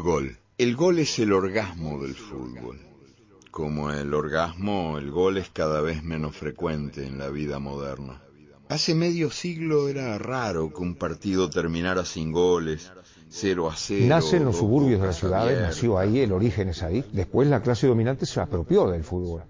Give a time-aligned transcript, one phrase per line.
[0.00, 0.38] Gol.
[0.56, 2.80] El gol es el orgasmo del fútbol.
[3.50, 8.22] Como el orgasmo, el gol es cada vez menos frecuente en la vida moderna.
[8.70, 12.90] Hace medio siglo era raro que un partido terminara sin goles,
[13.28, 14.06] 0 a 0.
[14.08, 17.04] Nace en los suburbios de las ciudades, nació ahí, el origen es ahí.
[17.12, 19.42] Después la clase dominante se apropió del fútbol.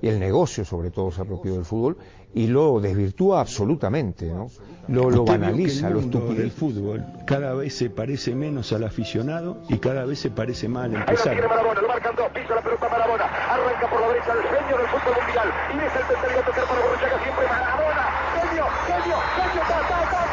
[0.00, 1.96] Y el negocio, sobre todo, se apropió del fútbol
[2.34, 4.48] y lo desvirtúa absolutamente, ¿no?
[4.86, 6.42] Lo, lo banaliza, lo estupidiza.
[6.42, 10.84] El fútbol cada vez se parece menos al aficionado y cada vez se parece más
[10.84, 11.40] al empresario.
[11.40, 14.76] Tiene Marabona, lo marcan dos, pisa la pelota Marabona, arranca por la derecha el genio
[14.78, 18.04] del fútbol mundial, y es el tercero a tocar para Borruchaga, siempre Marabona,
[18.40, 20.27] genio, genio, genio, ta, ta, ta,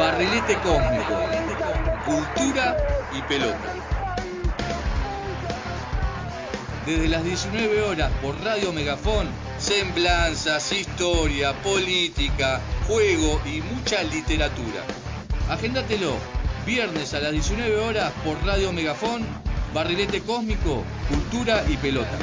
[0.00, 1.14] Barrilete cósmico,
[2.06, 2.74] cultura
[3.12, 3.74] y pelota.
[6.86, 14.84] Desde las 19 horas por Radio Megafón, semblanzas, historia, política, juego y mucha literatura.
[15.50, 16.14] Agéndatelo,
[16.64, 19.26] viernes a las 19 horas por Radio Megafón,
[19.74, 22.16] Barrilete Cósmico, Cultura y Pelota.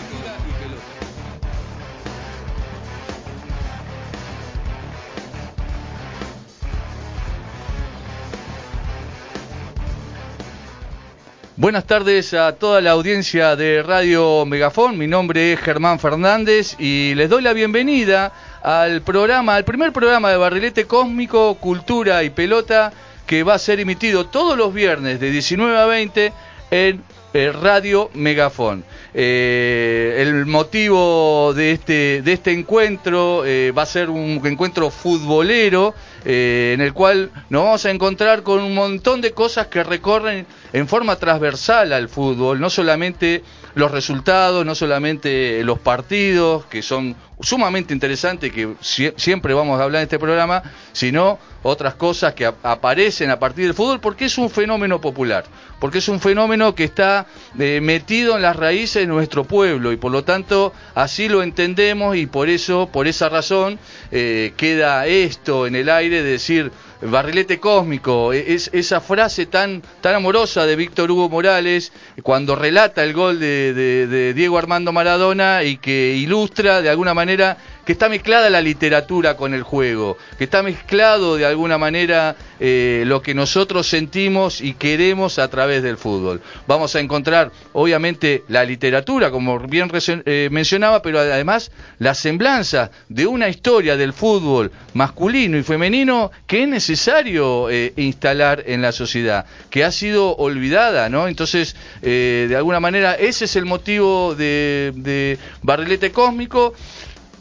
[11.60, 14.96] Buenas tardes a toda la audiencia de Radio Megafón.
[14.96, 20.30] Mi nombre es Germán Fernández y les doy la bienvenida al programa, al primer programa
[20.30, 22.94] de Barrilete Cósmico, Cultura y Pelota,
[23.26, 26.32] que va a ser emitido todos los viernes de 19 a 20
[26.70, 27.02] en
[27.34, 28.84] eh, Radio Megafón.
[29.16, 35.96] Eh, el motivo de este, de este encuentro eh, va a ser un encuentro futbolero
[36.30, 40.46] eh, en el cual nos vamos a encontrar con un montón de cosas que recorren
[40.74, 43.44] en forma transversal al fútbol, no solamente
[43.76, 49.84] los resultados, no solamente los partidos, que son sumamente interesantes, que sie- siempre vamos a
[49.86, 54.26] hablar en este programa, sino otras cosas que ap- aparecen a partir del fútbol, porque
[54.26, 55.46] es un fenómeno popular,
[55.80, 57.26] porque es un fenómeno que está
[57.60, 62.16] eh, metido en las raíces de nuestro pueblo y por lo tanto así lo entendemos
[62.16, 63.80] y por eso, por esa razón,
[64.12, 69.84] eh, queda esto en el aire de decir barrilete cósmico, e- es esa frase tan,
[70.02, 71.92] tan amorosa de Víctor Hugo Morales
[72.24, 77.58] cuando relata el gol de- de Diego Armando Maradona y que ilustra de alguna manera
[77.88, 83.04] que está mezclada la literatura con el juego, que está mezclado de alguna manera eh,
[83.06, 86.42] lo que nosotros sentimos y queremos a través del fútbol.
[86.68, 93.26] Vamos a encontrar, obviamente, la literatura, como bien eh, mencionaba, pero además la semblanza de
[93.26, 99.46] una historia del fútbol masculino y femenino que es necesario eh, instalar en la sociedad,
[99.70, 101.30] que ha sido olvidada, ¿no?
[101.30, 106.74] Entonces, eh, de alguna manera, ese es el motivo de, de Barrilete Cósmico.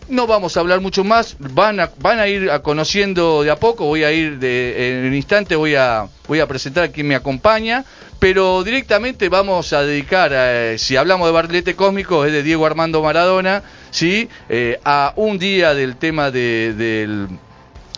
[0.09, 4.05] No vamos a hablar mucho más, van a, ir a conociendo de a poco, voy
[4.05, 7.85] a ir de, en un instante, voy a, voy a presentar a quien me acompaña,
[8.21, 13.03] pero directamente vamos a dedicar, a, si hablamos de Barrilete Cósmico, es de Diego Armando
[13.03, 14.29] Maradona, ¿sí?
[14.49, 17.27] Eh, a un día del tema de,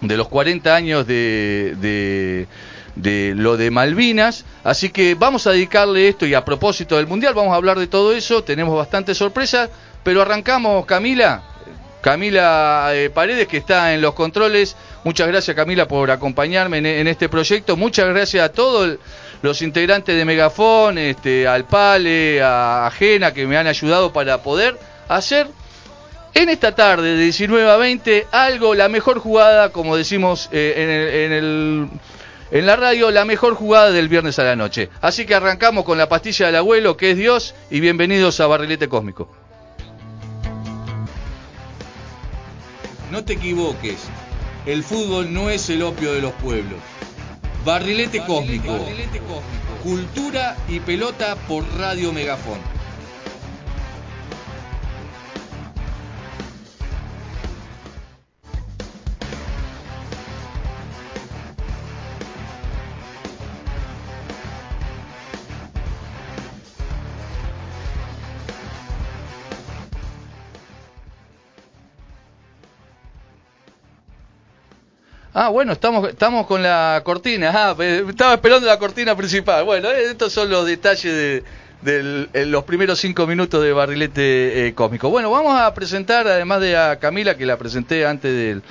[0.00, 2.46] de los 40 años de, de,
[2.96, 4.44] de lo de Malvinas.
[4.64, 7.86] Así que vamos a dedicarle esto y a propósito del Mundial vamos a hablar de
[7.86, 8.44] todo eso.
[8.44, 9.70] Tenemos bastantes sorpresas,
[10.02, 11.42] pero arrancamos, Camila.
[12.00, 14.76] Camila eh, Paredes, que está en los controles.
[15.04, 17.76] Muchas gracias, Camila, por acompañarme en, este proyecto.
[17.76, 18.98] Muchas gracias a todos
[19.42, 24.78] los integrantes de Megafón, este, al Pale, a, a que me han ayudado para poder
[25.08, 25.48] hacer
[26.34, 30.90] en esta tarde de 19 a 20 algo, la mejor jugada, como decimos eh, en,
[30.90, 31.88] el, en, el,
[32.50, 34.88] en la radio, la mejor jugada del viernes a la noche.
[35.00, 38.88] Así que arrancamos con la pastilla del abuelo, que es Dios, y bienvenidos a Barrilete
[38.88, 39.47] Cósmico.
[43.10, 43.96] No te equivoques,
[44.66, 46.78] el fútbol no es el opio de los pueblos.
[47.64, 48.78] Barrilete Cósmico,
[49.82, 52.77] cultura y pelota por Radio Megafón.
[75.40, 77.52] Ah, bueno, estamos, estamos con la cortina.
[77.54, 79.62] Ah, eh, estaba esperando la cortina principal.
[79.64, 81.44] Bueno, eh, estos son los detalles
[81.80, 85.10] de, en los primeros cinco minutos de Barrilete eh, Cósmico.
[85.10, 88.62] Bueno, vamos a presentar, además de a Camila, que la presenté antes del,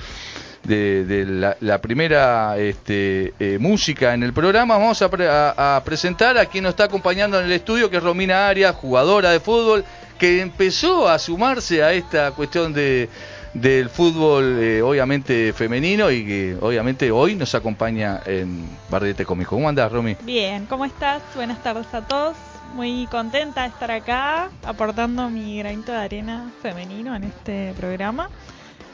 [0.64, 6.36] de, de la, primera este, eh, música en el programa, vamos a, pre- a presentar
[6.36, 9.86] a quien nos está acompañando en el estudio, que es Romina Arias, jugadora de fútbol,
[10.18, 13.08] que empezó a sumarse a esta cuestión de
[13.54, 19.50] del fútbol eh, obviamente femenino y que obviamente hoy nos acompaña en Barrilete Cómico.
[19.56, 20.16] ¿Cómo andás, Romy?
[20.22, 21.22] Bien, ¿cómo estás?
[21.34, 22.36] Buenas tardes a todos.
[22.74, 28.28] Muy contenta de estar acá aportando mi granito de arena femenino en este programa.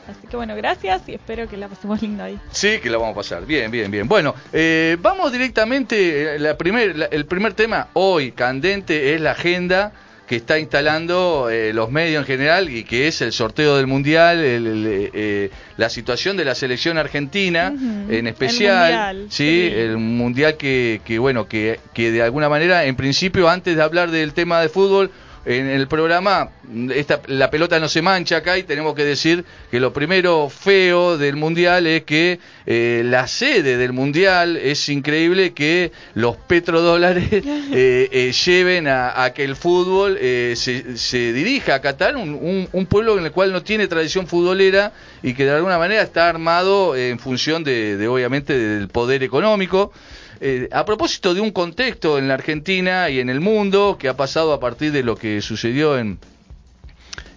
[0.08, 2.38] Así que bueno, gracias y espero que la pasemos lindo ahí.
[2.50, 3.46] Sí, que la vamos a pasar.
[3.46, 4.06] Bien, bien, bien.
[4.06, 6.38] Bueno, eh, vamos directamente.
[6.38, 9.92] La primer, el primer tema hoy candente es la agenda
[10.26, 14.38] que está instalando eh, los medios en general y que es el sorteo del mundial,
[14.40, 17.74] eh, la situación de la selección argentina
[18.08, 22.84] en especial, el mundial, sí, el mundial que, que bueno que, que de alguna manera
[22.84, 25.10] en principio antes de hablar del tema de fútbol
[25.46, 26.50] en el programa,
[26.94, 31.18] esta, la pelota no se mancha acá y tenemos que decir que lo primero feo
[31.18, 38.08] del Mundial es que eh, la sede del Mundial es increíble que los petrodólares eh,
[38.10, 43.24] eh, lleven a, que el fútbol se, se, dirija a Qatar, un, un, pueblo en
[43.24, 44.92] el cual no tiene tradición futbolera
[45.22, 49.92] y que de alguna manera está armado en función de, de obviamente del poder económico.
[50.40, 54.16] Eh, a propósito de un contexto en la Argentina y en el mundo que ha
[54.16, 56.18] pasado a partir de lo que sucedió en,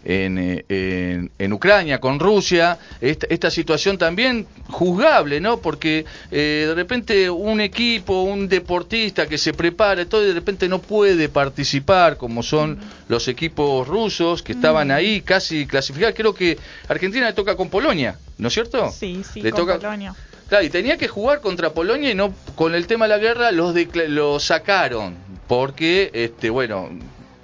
[0.08, 5.58] en, eh, en, Ucrania, con Rusia, esta, situación también juzgable, ¿no?
[5.58, 10.80] Porque eh, de repente un equipo, un deportista que se prepara, todo de repente no
[10.80, 12.80] puede participar, como son
[13.10, 16.16] los equipos rusos que estaban ahí casi clasificados.
[16.16, 16.58] Creo que
[16.88, 18.90] Argentina le toca con Polonia, ¿no es cierto?
[18.92, 19.76] Sí, sí, le con toca...
[19.78, 20.16] Polonia.
[20.50, 23.52] Claro, y tenía que jugar contra Polonia y no con el tema de la guerra
[23.52, 23.76] los
[24.08, 25.16] lo sacaron
[25.48, 26.90] porque este bueno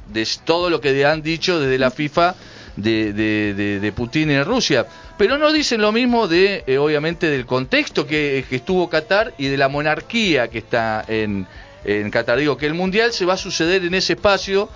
[0.08, 2.36] de todo lo que han dicho desde la FIFA
[2.78, 3.14] de,
[3.82, 4.86] de, Putin en Rusia.
[5.18, 9.48] Pero no dicen lo mismo de, eh, obviamente, del contexto que, que, estuvo Qatar y
[9.48, 11.46] de la monarquía que está en,
[11.86, 12.38] en Qatar.
[12.38, 14.70] Digo que el Mundial se va a suceder en ese espacio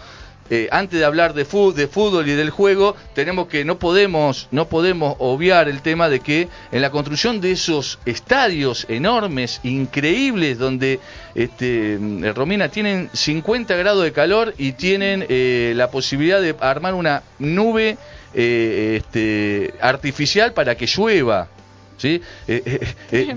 [0.50, 4.48] eh, antes de hablar de fútbol, de fútbol y del juego, tenemos que no podemos
[4.52, 10.58] no podemos obviar el tema de que en la construcción de esos estadios enormes, increíbles,
[10.58, 11.00] donde
[11.36, 16.94] este, eh, Romina tienen 50 grados de calor y tienen eh, la posibilidad de armar
[16.94, 17.98] una nube
[18.34, 21.50] este, artificial para que llueva.
[21.98, 22.22] ¿Sí?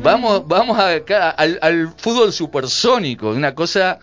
[0.01, 4.01] vamos vamos acá al, al fútbol supersónico, una cosa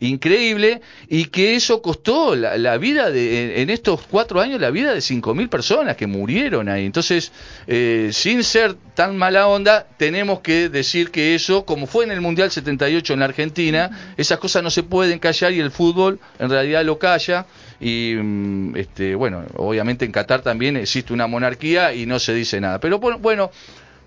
[0.00, 5.00] increíble y que eso costó la, vida de, en, estos cuatro años, la vida de
[5.00, 6.84] 5.000 personas que murieron ahí.
[6.84, 7.32] Entonces,
[7.66, 12.20] eh, sin ser tan mala onda, tenemos que decir que eso, como fue en el
[12.20, 16.50] Mundial 78 en la Argentina, esas cosas no se pueden callar y el fútbol en
[16.50, 17.46] realidad lo calla.
[17.78, 22.60] Y mm, este, bueno, obviamente en Qatar también existe una monarquía y no se dice
[22.60, 22.80] nada.
[22.80, 23.50] Pero bueno,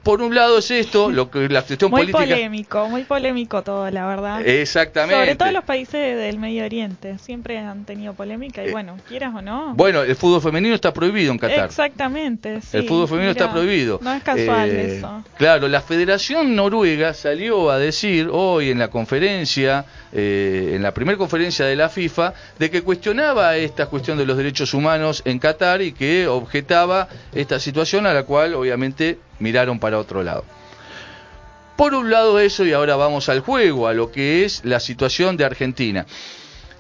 [0.04, 2.20] por un lado es esto, lo que la cuestión muy política.
[2.20, 4.48] Muy polémico, muy polémico todo, la verdad.
[4.48, 5.16] Exactamente.
[5.16, 9.34] Sobre todo los países del Medio Oriente, siempre han tenido polémica y eh, bueno, quieras
[9.36, 9.74] o no.
[9.76, 11.66] Bueno, el fútbol femenino está prohibido en Qatar.
[11.66, 12.78] Exactamente, sí.
[12.78, 14.00] El fútbol femenino está prohibido.
[14.02, 15.24] No es casual eh, eso.
[15.38, 21.18] Claro, la Federación Noruega salió a decir hoy en la conferencia, eh, en la primera
[21.18, 25.82] conferencia de la FIFA, de que cuestionaba esta cuestión de los derechos humanos en Qatar
[25.82, 30.46] y que objetaba esta situación a la cual obviamente miraron para otro lado.
[31.76, 35.38] Por un lado eso y ahora vamos al juego, a lo que es la situación
[35.38, 36.06] de Argentina.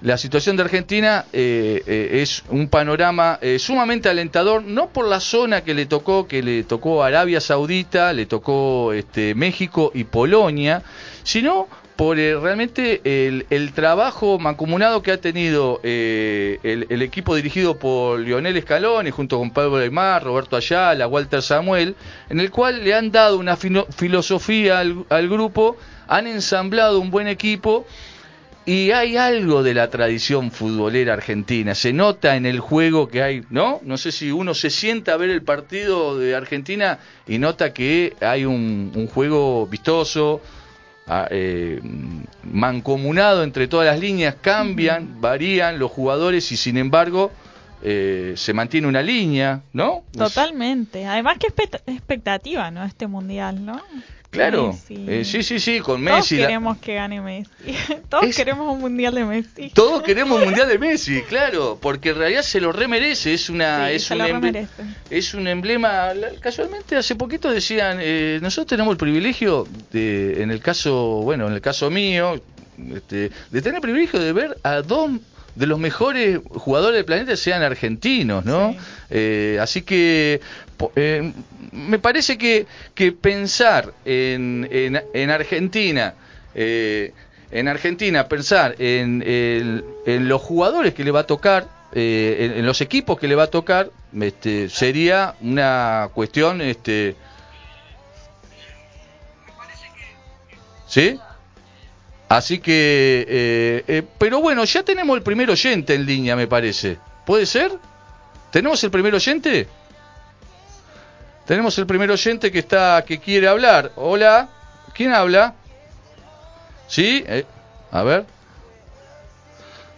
[0.02, 5.20] La situación de Argentina eh, eh, es un panorama eh, sumamente alentador, no por la
[5.20, 10.84] zona que le tocó, que le tocó Arabia Saudita, le tocó este, México y Polonia,
[11.24, 11.68] sino
[12.00, 18.62] por eh, realmente el, trabajo mancomunado que ha tenido eh, el, equipo dirigido por Lionel
[18.62, 21.98] Scaloni junto con Pablo Aymar, Roberto Ayala, Walter Samuel,
[22.30, 25.76] en el cual le han dado una filosofía al, grupo,
[26.08, 27.86] han ensamblado un buen equipo
[28.66, 31.76] y hay algo de la tradición futbolera argentina.
[31.76, 33.82] Se nota en el juego que hay, ¿no?
[33.84, 38.16] No sé si uno se sienta a ver el partido de Argentina y nota que
[38.22, 40.40] hay un juego vistoso,
[41.32, 41.80] eh,
[42.44, 47.32] mancomunado entre todas las líneas, cambian, varían los jugadores y sin embargo
[47.82, 50.04] eh, se mantiene una línea, ¿no?
[50.12, 51.06] Totalmente.
[51.06, 52.84] Además, que expectativa, ¿no?
[52.84, 53.82] Este mundial, ¿no?
[54.30, 56.36] Claro, eh, sí, sí, sí, con Messi.
[56.36, 57.50] Todos queremos que gane Messi.
[58.10, 59.72] Todos queremos un mundial de Messi.
[59.72, 63.34] Todos queremos un mundial de Messi, claro, porque en realidad se lo remerece.
[63.34, 64.68] Es una, es un emblema,
[65.10, 66.12] es un emblema.
[66.42, 71.54] Casualmente hace poquito decían, eh, nosotros tenemos el privilegio de, en el caso, bueno, en
[71.54, 72.40] el caso mío,
[72.96, 75.10] este, de tener el privilegio de ver a dos
[75.56, 78.76] de los mejores jugadores del planeta sean argentinos, ¿no?
[79.10, 80.40] Eh, así que
[80.96, 81.34] eh,
[81.72, 82.66] me parece que,
[83.12, 86.16] pensar en, en, Argentina,
[86.56, 87.14] eh,
[87.52, 92.66] en Argentina, pensar en, en, los jugadores que le va a tocar, eh, en, en
[92.66, 97.16] los equipos que le va a tocar, este, sería una cuestión, este,
[100.88, 101.20] ¿sí?
[102.30, 103.26] Así que,
[103.88, 107.00] eh, pero bueno, ya tenemos el primer oyente en línea, me parece.
[107.26, 107.72] ¿Puede ser?
[108.52, 109.68] ¿Tenemos el primer oyente?
[111.50, 113.92] Tenemos el primer oyente que está, que quiere hablar.
[113.96, 114.50] Hola,
[114.94, 115.56] ¿quién habla?
[116.86, 117.24] ¿Sí?
[117.26, 117.44] Eh,
[117.90, 118.24] a ver.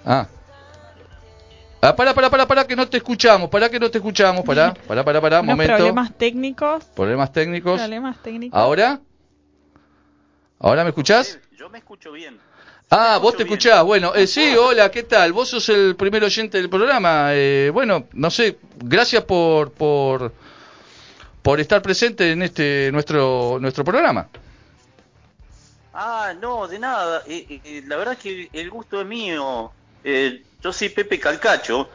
[0.05, 0.27] Ah.
[1.81, 4.73] Ah, para, para, para, para, que no te escuchamos, para que no te escuchamos, para,
[4.87, 5.75] para, para, para, Unos momento.
[5.75, 6.85] problemas técnicos.
[6.85, 7.81] Problemas técnicos.
[7.81, 8.57] Problemas técnicos.
[8.57, 9.01] ¿Ahora?
[10.57, 11.37] ¿Ahora me escuchás?
[11.57, 12.39] Yo me escucho bien.
[12.89, 13.49] Ah, vos te bien.
[13.49, 13.83] escuchás.
[13.83, 15.33] Bueno, eh, sí, hola, ¿qué tal?
[15.33, 17.31] Vos sos el primer oyente del programa.
[17.33, 20.31] Eh, bueno, no sé, gracias por, por,
[21.41, 24.27] por estar presente en este nuestro nuestro programa.
[25.93, 27.23] Ah, no, de nada.
[27.27, 29.71] Eh, eh, eh, la verdad es que el gusto es mío.
[30.03, 31.89] Eh, yo soy Pepe Calcacho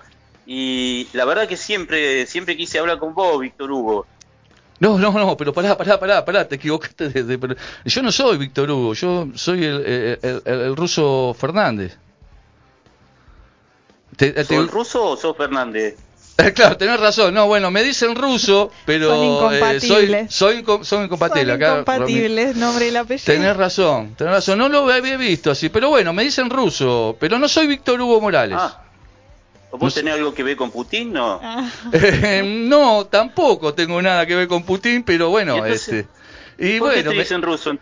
[0.46, 4.06] y la verdad que siempre siempre quise hablar con vos, Víctor Hugo.
[4.78, 7.08] No, no, no, pero pará, pará, pará, pará, te equivocaste.
[7.08, 11.34] De, de- pero yo no soy Víctor Hugo, yo soy el, el, el- el ruso
[11.38, 11.96] Fernández.
[14.16, 15.96] Te- te- ¿Sos ruso o sos Fernández?
[16.54, 17.32] claro, tenés razón.
[17.34, 20.34] No, bueno, me dicen ruso, pero Son eh, soy, incompatibles.
[20.34, 21.52] soy, inco- soy incompatible.
[21.52, 23.24] Son Acá, incompatibles, nombre y el apellido.
[23.26, 24.58] Tenés razón, tenés razón.
[24.58, 28.20] No lo había visto así, pero bueno, me dicen ruso, pero no soy Víctor Hugo
[28.20, 28.58] Morales.
[28.60, 28.82] Ah,
[29.72, 30.00] ¿vos No sé.
[30.00, 31.12] tenés algo que ver con Putin?
[31.12, 31.40] No.
[31.42, 36.06] Ah, Eh, no, tampoco tengo nada que ver con Putin, pero bueno, este.
[36.58, 37.76] Y ¿Por qué bueno, te me, dicen ruso?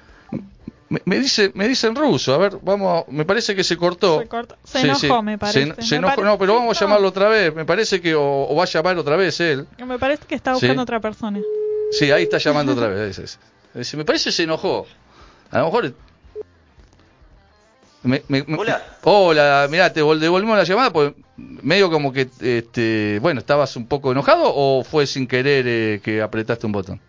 [0.88, 2.35] Me, me dice, me dicen ruso.
[2.35, 4.21] A ver, vamos, me parece que se cortó.
[4.21, 4.57] Se cortó.
[4.64, 5.23] Se Sí, enojó, sí.
[5.25, 5.75] me parece.
[5.76, 7.55] Se, se Me enojó, pare- no, pero vamos a llamarlo otra vez.
[7.55, 9.67] Me parece que o, o va a llamar otra vez él.
[9.87, 10.81] Me parece que está buscando Sí.
[10.83, 11.41] otra persona.
[11.93, 13.19] Sí, ahí está llamando otra vez.
[13.19, 13.38] es-
[13.75, 13.81] es.
[13.81, 14.87] Es- Me parece que se enojó.
[15.50, 15.95] A lo mejor.
[18.03, 18.83] Me- me- me- Hola.
[19.03, 23.87] Hola, mirá, te vol- devolvimos la llamada, pues medio como que, este, bueno, ¿estabas un
[23.87, 27.00] poco enojado o fue sin querer eh, que apretaste un botón?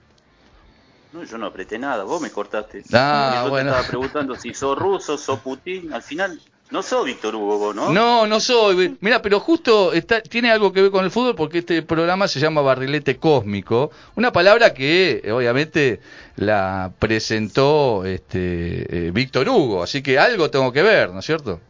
[1.15, 2.83] No, yo no apreté nada, vos me cortaste.
[2.91, 3.71] Ah, yo bueno.
[3.71, 5.93] te estaba preguntando si sos ruso, sos Putin.
[5.93, 6.37] Al final,
[6.71, 7.93] no sos Víctor Hugo, vos, ¿no?
[7.93, 8.97] No, no soy.
[8.99, 12.41] Mira, pero justo está, tiene algo que ver con el fútbol porque este programa se
[12.41, 16.01] llama Barrilete Cósmico, una palabra que obviamente
[16.35, 21.61] la presentó este eh, Víctor Hugo, así que algo tengo que ver, ¿no es cierto?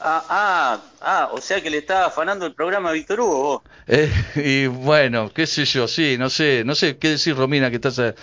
[0.00, 3.62] Ah, ah, ah, o sea que le estaba afanando el programa a Víctor Hugo, vos.
[3.86, 7.76] Eh, y bueno, qué sé yo, sí, no sé, no sé qué decir Romina que
[7.76, 8.14] estás, eh,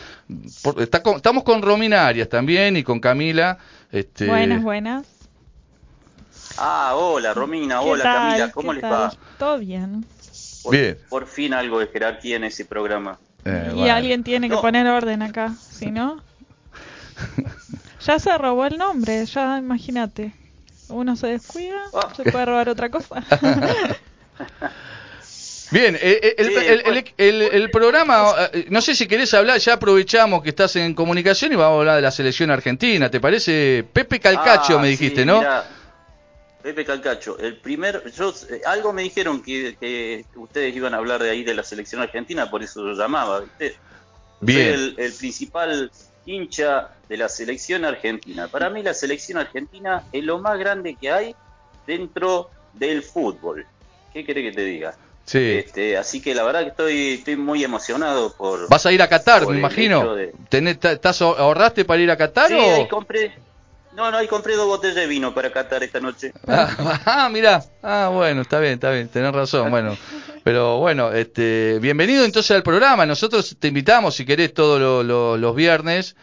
[0.63, 3.57] por- está con- estamos con Romina Arias también y con Camila,
[3.91, 5.05] este, Buenas, buenas.
[6.57, 8.15] Ah, hola Romina, ¿Qué hola tal?
[8.29, 8.91] Camila, ¿cómo ¿Qué les tal?
[8.93, 9.13] va?
[9.37, 10.05] Todo bien.
[10.63, 10.97] Por, Bien.
[11.09, 13.17] por fin algo de jerarquía en ese programa.
[13.45, 13.93] eh, y bueno.
[13.93, 14.61] alguien tiene que No.
[14.61, 16.21] poner orden acá, si no.
[18.05, 20.33] ya se robó el nombre, ya imagínate.
[20.89, 22.11] Uno se descuida, Ah.
[22.15, 23.23] se puede robar otra cosa.
[25.71, 27.01] Bien, eh, eh, el, el- el- bueno.
[27.17, 31.51] el- el programa, eh, no sé si querés hablar, ya aprovechamos que estás en comunicación
[31.51, 33.83] y vamos a hablar de la selección argentina, ¿te parece?
[33.91, 35.39] Pepe Calcacho Ah, me sí, dijiste, ¿no?
[35.39, 35.67] mirá,
[36.61, 41.23] Pepe Calcacho, el primer, yo, eh, algo me dijeron que, que ustedes iban a hablar
[41.23, 43.75] de ahí de la selección argentina, por eso lo llamaba, ¿viste?
[44.41, 44.75] Bien.
[44.75, 45.91] Soy el principal
[46.25, 48.47] hincha de la selección argentina.
[48.47, 51.35] Para mí la selección argentina es lo más grande que hay
[51.85, 53.65] dentro del fútbol.
[54.11, 54.95] ¿Qué querés que te diga?
[55.25, 55.39] Sí.
[55.39, 58.69] Este, así que la verdad que estoy, estoy muy emocionado por...
[58.69, 60.15] ¿Vas a ir a Qatar, me imagino?
[60.15, 62.73] de- Tenés- estás, ¿Ahorraste para ir a Qatar Sí, o...?
[62.75, 63.33] ahí compré...
[63.93, 66.31] No, no, ahí compré dos botellas de vino para Qatar esta noche.
[66.47, 67.63] Ah, ah, mirá.
[67.83, 69.69] Ah, bueno, está bien, está bien, tenés razón.
[69.69, 69.95] Bueno,
[70.43, 73.05] pero bueno, este, bienvenido entonces al programa.
[73.05, 76.15] Nosotros te invitamos, si querés, todos lo- lo- los viernes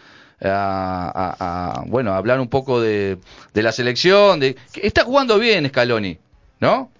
[0.43, 3.19] a, a- a, bueno, a hablar un poco de,
[3.55, 4.41] de la selección.
[4.41, 6.19] De, está jugando bien Scaloni,
[6.61, 6.91] ¿no?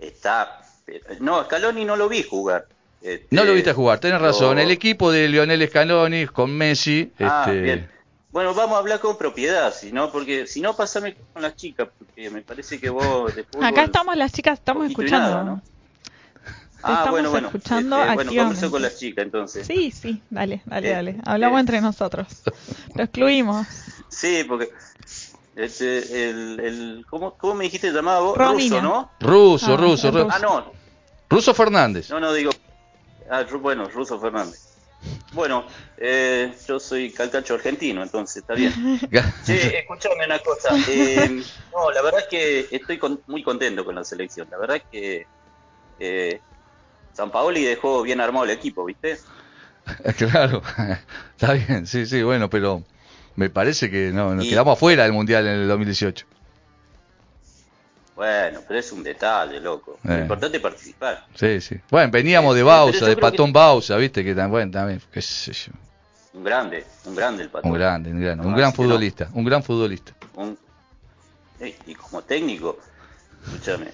[0.00, 0.60] Está...
[1.20, 2.66] No, Scaloni no lo vi jugar.
[3.02, 4.58] Este, No lo viste jugar, tenés razón.
[4.58, 7.12] El equipo de Lionel Scaloni con Messi.
[7.20, 7.90] Ah, este, bien.
[8.36, 11.88] Bueno, vamos a hablar con propiedad, si no, porque si no, pasame con las chicas,
[11.98, 15.30] porque me parece que vos de fútbol- Acá estamos las chicas, estamos escuchando.
[15.30, 15.62] nada, ¿no?
[16.82, 17.46] Ah, Estamos bueno, bueno.
[17.46, 19.66] escuchando Este, bueno, converso con las chicas entonces.
[19.66, 21.16] Sí, sí, dale, dale, Eh, dale.
[21.24, 21.60] Hablamos eh.
[21.60, 22.26] entre nosotros.
[22.94, 23.66] Lo excluimos.
[24.10, 24.68] Sí, porque
[25.54, 28.36] este, el, el ¿cómo, ¿cómo me dijiste llamado vos?
[28.36, 28.80] Romina.
[28.80, 29.10] Ruso, ¿no?
[29.18, 30.28] Ruso, Ah, ruso, ruso.
[30.30, 30.72] Ah, no,
[31.30, 32.10] Ruso Fernández.
[32.10, 32.50] no, no digo.
[33.30, 34.65] Ah, bueno, Ruso Fernández.
[35.36, 35.66] Bueno,
[35.98, 38.72] eh, yo soy calcacho argentino, entonces está bien.
[39.44, 40.70] Sí, escúchame una cosa.
[40.88, 41.28] eh,
[41.72, 44.48] no, la verdad es que estoy con- muy contento con la selección.
[44.50, 45.26] La verdad es que
[45.98, 46.42] eh,
[47.12, 49.18] San Paoli dejó bien armado el equipo, ¿viste?
[50.18, 50.62] Claro,
[51.30, 52.82] está bien, sí, sí, bueno, pero
[53.36, 56.26] me parece que no, nos Y- quedamos afuera del Mundial en el 2018.
[58.16, 59.98] Bueno, pero es un detalle, loco.
[60.02, 60.20] Lo Eh.
[60.22, 61.26] importante es participar.
[61.34, 61.76] Sí, sí.
[61.90, 65.72] Bueno, veníamos de pero Bausa, de Patón Bausa, viste, que también, también, qué sé yo.
[66.32, 67.72] Un grande, un grande el patrón.
[67.72, 68.84] Un grande, un grande, un No, gran que no.
[68.88, 70.12] futbolista, un gran futbolista.
[70.34, 70.58] Un-
[71.60, 72.78] Ey, y como técnico,
[73.46, 73.88] escúchame,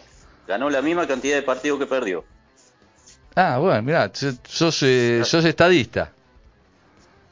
[0.49, 2.25] ganó la misma cantidad de partidos que perdió.
[3.35, 4.11] Ah, bueno, mirá,
[4.45, 6.13] sos, eh, sos estadista.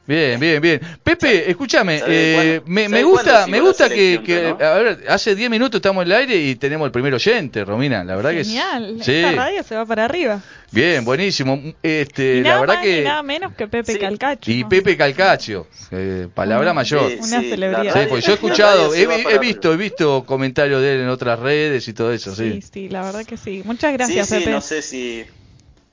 [0.07, 0.81] Bien, bien, bien.
[1.03, 4.65] Pepe, escúchame, ¿Sabe eh, me, me gusta, me la gusta que, que- no?
[4.65, 8.03] a ver, hace 10 minutos estamos en el aire y tenemos el primer oyente, Romina,
[8.03, 8.95] la verdad Genial.
[8.97, 9.11] que sí.
[9.13, 10.41] Esta radio se va para arriba.
[10.71, 11.61] Bien, buenísimo.
[11.83, 13.99] Este, y la nada verdad más que ni nada menos que Pepe Sí.
[13.99, 14.51] Calcacho.
[14.51, 17.09] y Pepe Calcacho, eh, palabra Sí, mayor.
[17.11, 17.83] Sí, Una sí, celebridad.
[17.85, 20.81] la Sí, radio- pues yo he la escuchado, radio he, he visto, he visto comentarios
[20.81, 22.69] de él en otras redes y todo eso, Sí, sí.
[22.73, 23.61] sí, la verdad que sí.
[23.65, 24.51] Muchas gracias, sí, sí, Pepe.
[24.51, 25.23] no sé si...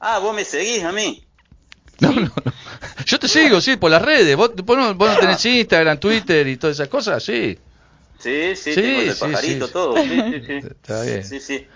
[0.01, 1.25] Ah, vos me seguís a mí.
[2.01, 2.33] No, no, no.
[3.09, 4.37] Yo te sigo, sí, por las redes.
[4.37, 7.23] ¿Vos, vos no, vos no tenés Instagram, Twitter y todas esas cosas?
[7.25, 7.59] Sí.
[8.19, 9.73] Sí, sí, Sí, tengo el sí, pajarito, sí.
[9.73, 9.97] todo.
[9.97, 10.53] Sí, sí, sí.
[10.67, 11.25] Está bien.
[11.25, 11.67] Sí, sí.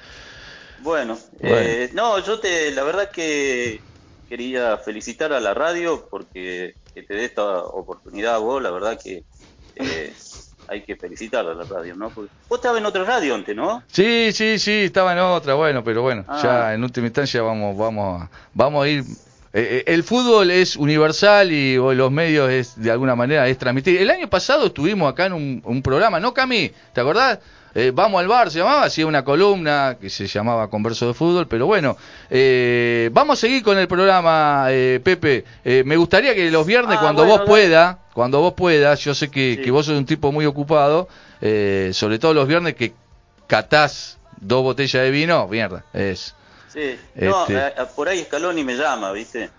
[0.83, 1.57] Bueno, Bueno.
[1.59, 3.81] eh, no, yo te, la verdad que
[4.29, 8.99] quería felicitar a la radio porque que te dé esta oportunidad a vos, la verdad
[9.03, 9.25] que
[9.77, 10.13] eh,
[10.69, 12.13] hay que felicitar a la radio, ¿no?
[12.13, 13.83] Porque vos estabas en otra radio antes, ¿no?
[13.91, 16.41] Sí, sí, sí, estaba en otra, bueno, pero bueno, Ah.
[16.43, 19.05] ya en última instancia vamos, vamos, a- vamos a ir.
[19.55, 23.59] Eh, eh, el fútbol es universal y o, los medios es de alguna manera es
[23.59, 24.01] transmitir.
[24.01, 26.71] El año pasado estuvimos acá en un, un programa, ¿no, Cami?
[26.93, 27.39] ¿Te acordás?
[27.75, 31.49] Eh, vamos al bar, se llamaba, hacía una columna que se llamaba Converso de Fútbol,
[31.49, 31.97] pero bueno,
[32.29, 35.45] eh, vamos a seguir con el programa, eh, Pepe.
[35.65, 39.15] Eh, me gustaría que los viernes, Ah, cuando bueno, vos puedas, cuando vos puedas, yo
[39.15, 39.63] sé que, Sí.
[39.63, 41.09] que vos sos un tipo muy ocupado,
[41.41, 42.93] eh, sobre todo los viernes que
[43.47, 46.35] catás dos botellas de vino, mierda, es.
[46.73, 46.97] Sí.
[47.17, 47.57] No, Este.
[47.59, 49.51] eh, por ahí Scaloni me llama, ¿viste?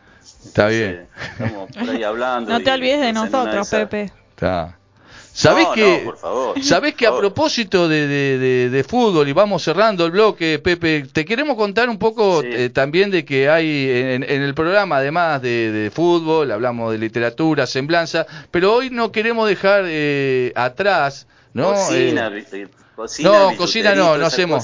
[0.46, 1.08] Está bien.
[1.34, 2.52] Estamos por ahí hablando.
[2.52, 4.12] No te olvides de nosotros, Pepe.
[4.32, 4.78] Está.
[5.36, 8.84] ¿Sabés No, que, no, por favor, ¿sabés por que a propósito de, de- de- de
[8.84, 12.50] fútbol, y vamos cerrando el bloque, Pepe, te queremos contar un poco Sí.
[12.52, 17.00] eh, también de que hay en, en el programa, además de, de fútbol, hablamos de
[17.00, 21.74] literatura, semblanza, pero hoy no queremos dejar eh, atrás, ¿no?
[21.74, 24.64] Cocina, Eh, viste, cocina, no, cocina no, no hacemos.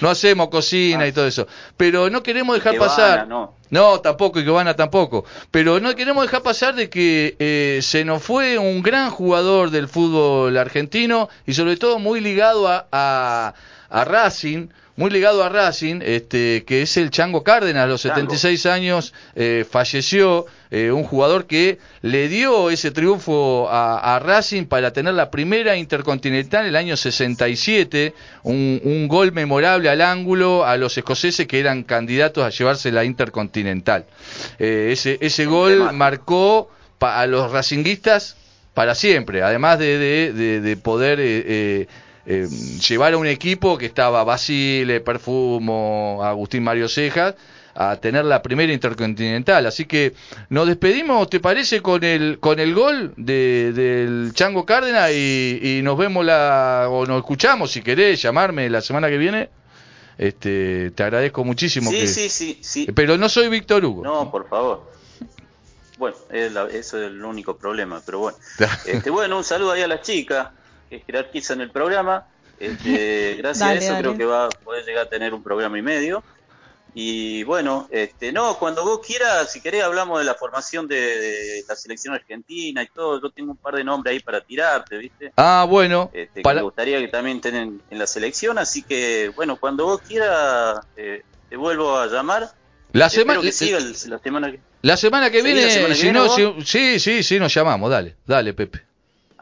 [0.00, 1.08] No hacemos cocina Ah.
[1.08, 1.46] y todo eso.
[1.76, 3.28] Pero no queremos dejar Ikebana, pasar.
[3.28, 3.54] no.
[3.70, 5.24] No, tampoco, y Giovanna tampoco.
[5.50, 9.88] Pero no queremos dejar pasar de que eh, se nos fue un gran jugador del
[9.88, 13.54] fútbol argentino y sobre todo muy ligado a, a,
[13.88, 14.68] a Racing.
[14.94, 18.16] Muy ligado a Racing, este, que es el Chango Cárdenas, a los Chango.
[18.16, 24.66] 76 años eh, falleció, eh, un jugador que le dio ese triunfo a, a Racing
[24.66, 30.66] para tener la primera intercontinental en el año 67, un, un gol memorable al ángulo
[30.66, 34.04] a los escoceses que eran candidatos a llevarse la intercontinental.
[34.58, 38.36] Eh, ese, ese gol marcó pa- a los racinguistas
[38.74, 41.18] para siempre, además de, de- de- de poder
[42.26, 47.34] eh, eh, eh, llevar a un equipo que estaba Basile, Perfumo, Agustín Mario Cejas,
[47.74, 49.64] a tener la primera intercontinental.
[49.66, 50.12] Así que
[50.50, 55.82] nos despedimos, ¿te parece, con el con el gol de, del Chango Cárdenas y, y
[55.82, 59.48] nos vemos la o nos escuchamos si querés llamarme la semana que viene?
[60.18, 62.86] Este, te agradezco muchísimo Sí, que sí, sí, sí.
[62.94, 64.04] pero no soy Víctor Hugo.
[64.04, 64.92] No, por favor.
[65.98, 68.38] Bueno, es la- eso es el único problema, pero bueno.
[68.86, 70.48] Este, bueno, un saludo ahí a las chicas
[70.98, 72.26] que jerarquizan el programa.
[72.60, 74.02] Este, gracias Dale, a eso dale.
[74.04, 76.22] creo que va a poder llegar a tener un programa y medio.
[76.94, 81.64] Y bueno, este, no, cuando vos quieras, si querés, hablamos de la formación de, de
[81.66, 83.18] la selección argentina y todo.
[83.22, 85.32] Yo tengo un par de nombres ahí para tirarte, ¿viste?
[85.38, 88.58] Ah, bueno, Este, que me gustaría que también estén en, la selección.
[88.58, 92.50] Así que, bueno, cuando vos quieras, eh, te vuelvo a llamar.
[92.92, 94.60] la semana que siga el- la semana que...
[94.82, 97.38] la semana que ¿Seguí la viene, semana que si viene no, si- sí, sí, sí,
[97.40, 98.82] nos llamamos, dale, dale, Pepe.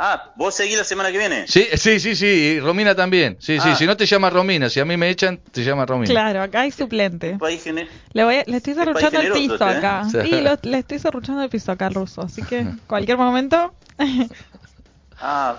[0.03, 1.47] Ah, ¿vos seguís la semana que viene?
[1.47, 3.37] Sí, sí, sí, sí, y Romina también.
[3.39, 3.77] Sí, sí, Ah.
[3.77, 6.11] si no te llama Romina, si a mí me echan, te llama Romina.
[6.11, 7.37] Claro, acá hay suplente.
[8.15, 9.77] Le, voy a- le estoy cerruchando el piso ¿eh?
[9.77, 10.05] acá.
[10.11, 10.17] Sí.
[10.23, 12.23] Sí, lo- le estoy cerruchando el piso acá al ruso.
[12.23, 13.75] Así que cualquier momento.
[15.21, 15.57] Ah,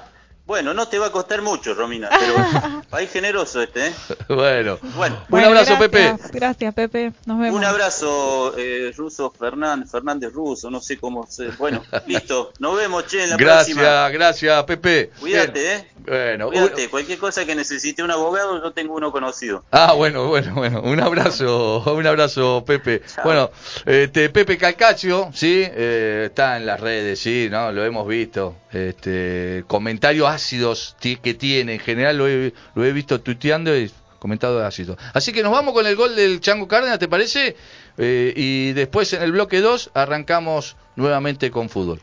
[0.52, 3.94] bueno, no te va a costar mucho, Romina, pero país generoso este, ¿eh?
[4.28, 6.16] Bueno, Bueno, un Bueno, abrazo, gracias, Pepe.
[6.34, 7.14] Gracias, Pepe.
[7.26, 7.58] Nos vemos.
[7.58, 11.48] un abrazo, eh, Ruso Fernández, Fernández Ruso, no sé cómo se...
[11.52, 14.10] Bueno, listo, nos vemos, che, en la Gracias, próxima.
[14.10, 15.12] gracias, Pepe.
[15.22, 15.80] Cuídate, Bien.
[15.80, 15.88] ¿eh?
[16.06, 19.64] Bueno, Cuídate, cualquier cosa que necesite un abogado, yo tengo uno conocido.
[19.72, 20.82] Ah, bueno, bueno, bueno.
[20.82, 23.02] Un abrazo, un abrazo, Pepe.
[23.08, 23.24] Chao.
[23.24, 23.52] Bueno,
[23.86, 28.56] este, Pepe Calcacio, sí, eh, está en las redes, sí, no, lo hemos visto.
[28.74, 34.66] Este, comentarios ácidos que tiene, en general lo he, lo he visto tuiteando y comentado
[34.66, 34.98] ácido.
[35.14, 37.56] Así que nos vamos con el gol del Chango Cárdenas, ¿te parece?
[37.98, 42.02] Eh, y después en el bloque 2 arrancamos nuevamente con fútbol.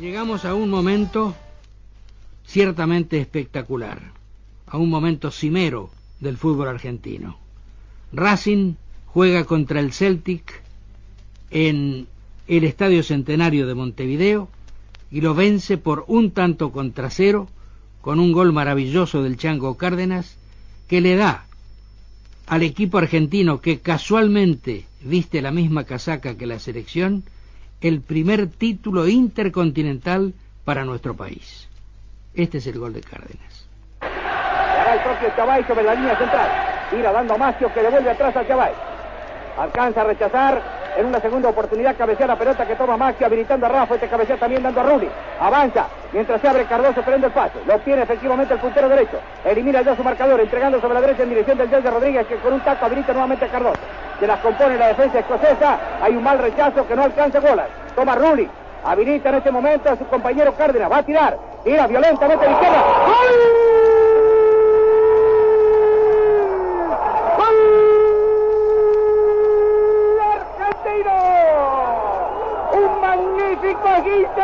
[0.00, 1.36] Llegamos a un momento
[2.46, 4.00] ciertamente espectacular,
[4.66, 5.90] a un momento cimero
[6.20, 7.38] del fútbol argentino.
[8.12, 8.74] Racing
[9.06, 10.62] juega contra el Celtic
[11.50, 12.06] en
[12.46, 14.48] el Estadio Centenario de Montevideo
[15.10, 17.48] y lo vence por un tanto contra cero
[18.00, 20.36] con un gol maravilloso del Chango Cárdenas
[20.88, 21.44] que le da
[22.46, 27.24] al equipo argentino que casualmente viste la misma casaca que la selección
[27.80, 31.68] el primer título intercontinental para nuestro país.
[32.34, 33.68] Este es el gol de Cárdenas.
[34.00, 36.88] el propio Chavay sobre la línea central.
[36.90, 38.72] Tira dando Macio que devuelve atrás a Chavay.
[39.58, 43.68] Alcanza a rechazar en una segunda oportunidad cabecea la pelota que toma Maxi habilitando a
[43.68, 45.08] Rafa, este cabecea también dando a Rulli.
[45.40, 47.60] Avanza, mientras se abre Cardoso esperando el pase.
[47.68, 49.20] Lo obtiene efectivamente el puntero derecho.
[49.44, 52.52] Elimina ya su marcador, entregando sobre la derecha en dirección del de Rodríguez, que con
[52.52, 53.78] un taco habilita nuevamente a Cardoso.
[54.18, 55.78] Se las compone la defensa escocesa.
[56.02, 57.68] Hay un mal rechazo que no alcanza bolas.
[57.94, 58.50] Toma Rulli.
[58.84, 60.90] Habilita en este momento a su compañero Cárdenas.
[60.90, 61.38] Va a tirar.
[61.62, 62.84] Tira violentamente a la izquierda.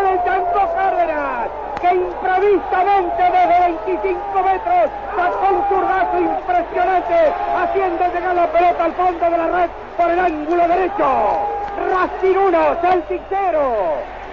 [0.02, 1.48] Del Chanco Cárdenas,
[1.80, 3.60] que improvisamente desde
[3.94, 9.70] 25 metros sacó un zurdazo impresionante, haciendo llegar la pelota al fondo de la red
[9.96, 11.54] por el ángulo derecho.
[11.90, 14.24] Racing 1, Celtic 0.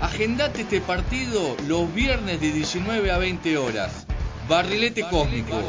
[0.00, 4.06] Agendate este partido los viernes de 19 a 20 horas.
[4.48, 5.60] Barrilete Cósmico.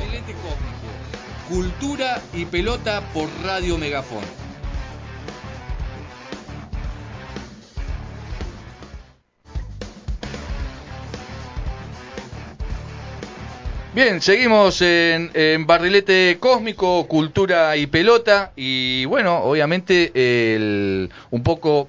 [1.50, 4.39] Cultura y pelota por Radio Megafón.
[13.92, 18.52] Bien, seguimos en, Barrilete Cósmico, Cultura y Pelota.
[18.56, 20.12] Y bueno, obviamente
[21.32, 21.88] un poco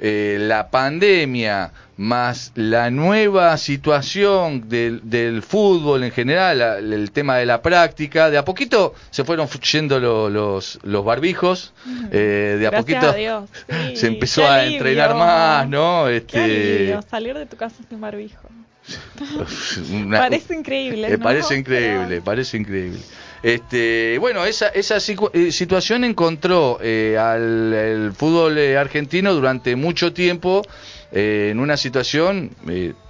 [0.00, 6.60] eh, la pandemia más la nueva situación del, fútbol en general,
[6.92, 11.74] el tema de la práctica, de a poquito se fueron yendo los, los barbijos,
[12.10, 13.14] eh, de a poquito
[13.94, 16.08] se empezó a entrenar más, ¿no?
[16.08, 16.98] Este...
[17.08, 18.48] salir de tu casa sin barbijo.
[20.10, 21.12] parece increíble.
[21.12, 23.00] Eh, parece increíble, parece increíble.
[23.42, 30.62] Este, bueno, esa, esa eh, situación encontró eh, al fútbol argentino durante mucho tiempo
[31.16, 32.50] en una situación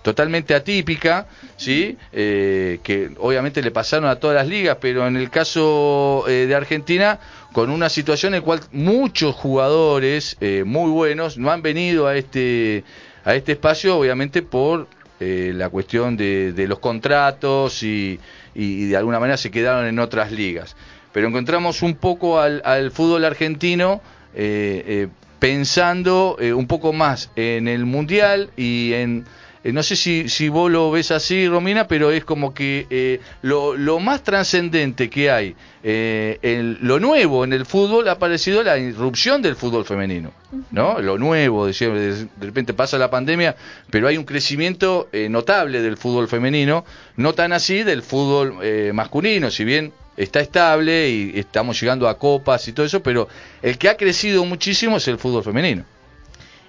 [0.03, 1.97] totalmente atípica, ¿sí?
[2.13, 7.19] que obviamente le pasaron a todas las ligas, pero en el caso de Argentina,
[7.55, 12.85] con una situación en la cual muchos jugadores muy buenos no han venido a este,
[13.25, 14.87] a este espacio, obviamente por
[15.21, 18.19] eh, la cuestión de, los contratos y,
[18.55, 20.77] de alguna manera se quedaron en otras ligas.
[21.13, 24.01] Pero encontramos un poco al, fútbol argentino
[24.35, 29.25] eh, eh, pensando un poco más en el mundial y en
[29.65, 33.21] eh, no sé si, si vos lo ves así, Romina, pero es como que eh,
[33.41, 38.77] lo, lo, más trascendente que hay, eh, lo nuevo en el fútbol ha parecido la
[38.77, 40.33] irrupción del fútbol femenino,
[40.71, 41.01] ¿no?
[41.01, 43.57] Lo nuevo, de, de repente pasa la pandemia,
[43.91, 46.85] pero hay un crecimiento notable del fútbol femenino,
[47.17, 48.59] no tan así del fútbol
[48.93, 53.29] masculino, si bien está estable y estamos llegando a copas y todo eso, pero
[53.63, 55.85] el que ha crecido muchísimo es el fútbol femenino.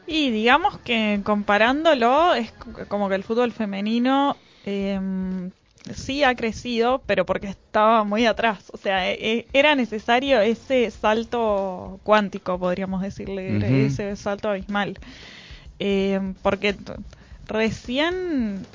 [0.08, 2.52] Y digamos que comparándolo, es
[2.88, 5.00] como que el fútbol femenino eh,
[5.94, 8.70] sí ha crecido, pero porque estaba muy atrás.
[8.74, 14.98] O sea, e, e, era necesario ese salto cuántico, podríamos decirle, ese salto abismal.
[15.80, 16.76] Eh, porque
[17.48, 18.66] recién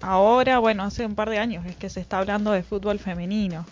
[0.00, 3.66] ahora, bueno, hace un par de años es que se está hablando de fútbol femenino.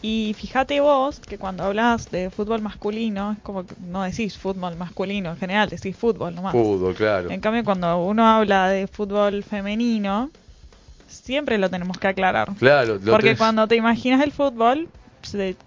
[0.00, 4.76] Y fíjate vos que cuando hablas de fútbol masculino, es como que no decís fútbol
[4.76, 6.52] masculino en general, decís fútbol nomás.
[6.52, 7.30] Fútbol, claro.
[7.30, 10.30] En cambio, cuando uno habla de fútbol femenino,
[11.08, 12.48] siempre lo tenemos que aclarar.
[12.58, 14.88] Claro, Porque cuando te imaginas el fútbol,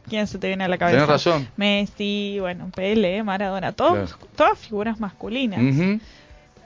[0.07, 0.97] ¿quién se te viene a la cabeza?
[0.97, 1.47] Tienes razón.
[1.57, 5.59] Messi, bueno, Pele, Maradona, todos, todas figuras masculinas.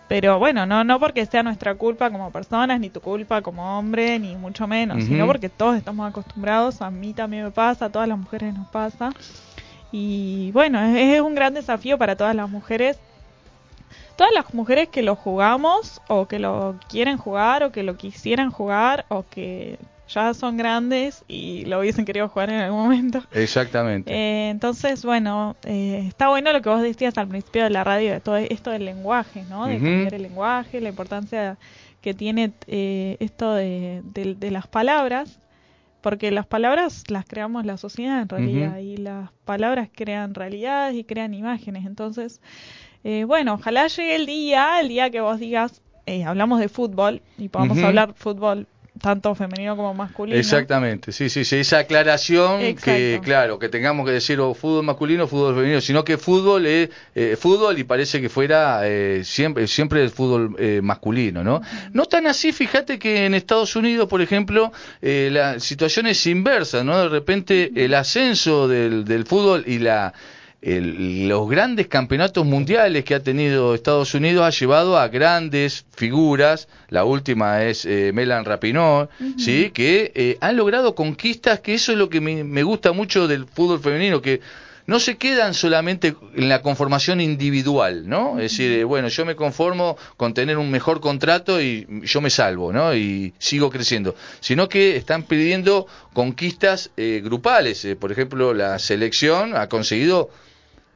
[0.07, 4.19] Pero bueno, no, no porque sea nuestra culpa como personas, ni tu culpa como hombre,
[4.19, 8.07] ni mucho menos, sino porque todos estamos acostumbrados, a mí también me pasa, a todas
[8.07, 9.11] las mujeres nos pasa.
[9.91, 12.99] Y bueno, es, un gran desafío para todas las mujeres.
[14.15, 18.51] Todas las mujeres que lo jugamos o que lo quieren jugar o que lo quisieran
[18.51, 23.23] jugar o que ya son grandes y lo hubiesen querido jugar en algún momento.
[23.31, 24.13] Exactamente.
[24.13, 28.11] Eh, entonces, bueno, eh, está bueno lo que vos decías al principio de la radio,
[28.13, 29.65] de todo esto del lenguaje, ¿no?
[29.65, 31.57] De cambiar el lenguaje, la importancia
[32.01, 35.39] que tiene eh, esto de, de, las palabras,
[36.01, 41.03] porque las palabras las creamos la sociedad en realidad y las palabras crean realidades y
[41.03, 41.85] crean imágenes.
[41.87, 42.41] Entonces,
[43.25, 45.81] bueno, ojalá llegue el día, el día que vos digas,
[46.27, 48.67] hablamos de fútbol y podamos hablar fútbol
[49.01, 50.37] tanto femenino como masculino.
[50.37, 55.27] Exactamente, sí, sí, sí, esa aclaración que, claro, que tengamos que decir o fútbol masculino
[55.27, 60.01] fútbol femenino, sino que fútbol es eh, fútbol y parece que fuera eh, siempre, siempre
[60.01, 61.61] el fútbol eh, masculino, ¿no?
[61.91, 66.99] No tan así, fíjate que en Estados Unidos, por ejemplo, la situación es inversa, ¿no?
[66.99, 70.13] De repente el ascenso del, del fútbol y la
[70.65, 77.05] los grandes campeonatos mundiales que ha tenido Estados Unidos ha llevado a grandes figuras, la
[77.05, 79.69] última es eh, Melan Rapinoe, ¿sí?
[79.71, 83.79] que eh, han logrado conquistas, que eso es lo que me, gusta mucho del fútbol
[83.79, 84.41] femenino, que
[84.87, 88.39] no se quedan solamente en la conformación individual, ¿no?
[88.39, 92.31] Es decir, eh, bueno, yo me conformo con tener un mejor contrato y yo me
[92.31, 92.95] salvo, ¿no?
[92.95, 97.87] Y sigo creciendo, sino que están pidiendo conquistas grupales.
[97.99, 100.29] por ejemplo, la selección ha conseguido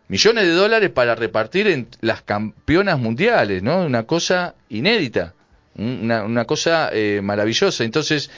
[0.10, 3.86] millones de dólares para repartir en las campeonas mundiales, ¿no?
[3.86, 5.34] Una cosa inédita,
[5.76, 7.86] una, cosa eh, maravillosa.
[7.86, 8.30] Entonces,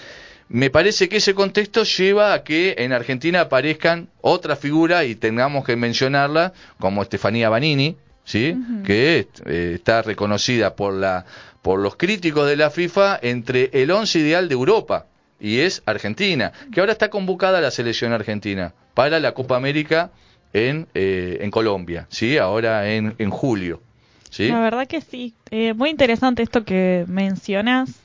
[0.49, 5.65] me parece que ese contexto lleva a que en Argentina aparezcan otras figuras y tengamos
[5.65, 8.55] que mencionarla, como Estefanía Banini, ¿sí?
[8.85, 11.25] Que eh, está reconocida por, la,
[11.61, 15.07] por los críticos de la FIFA entre el once ideal de Europa
[15.39, 20.11] y es Argentina, que ahora está convocada la selección argentina para la Copa América
[20.53, 22.37] en, eh, en Colombia, ¿sí?
[22.37, 23.81] Ahora en, en julio.
[24.29, 24.47] ¿sí?
[24.47, 25.33] La verdad que sí.
[25.49, 28.01] Eh, muy interesante esto que mencionas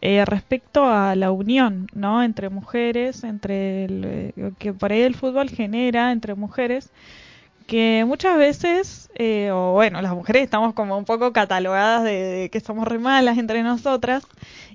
[0.00, 2.22] eh, respecto a la unión, ¿no?
[2.22, 6.90] Entre mujeres, entre el, que por ahí el fútbol genera entre mujeres,
[7.66, 9.10] que muchas veces,
[9.50, 13.38] o bueno, las mujeres estamos como un poco catalogadas de, de que somos re malas
[13.38, 14.26] entre nosotras,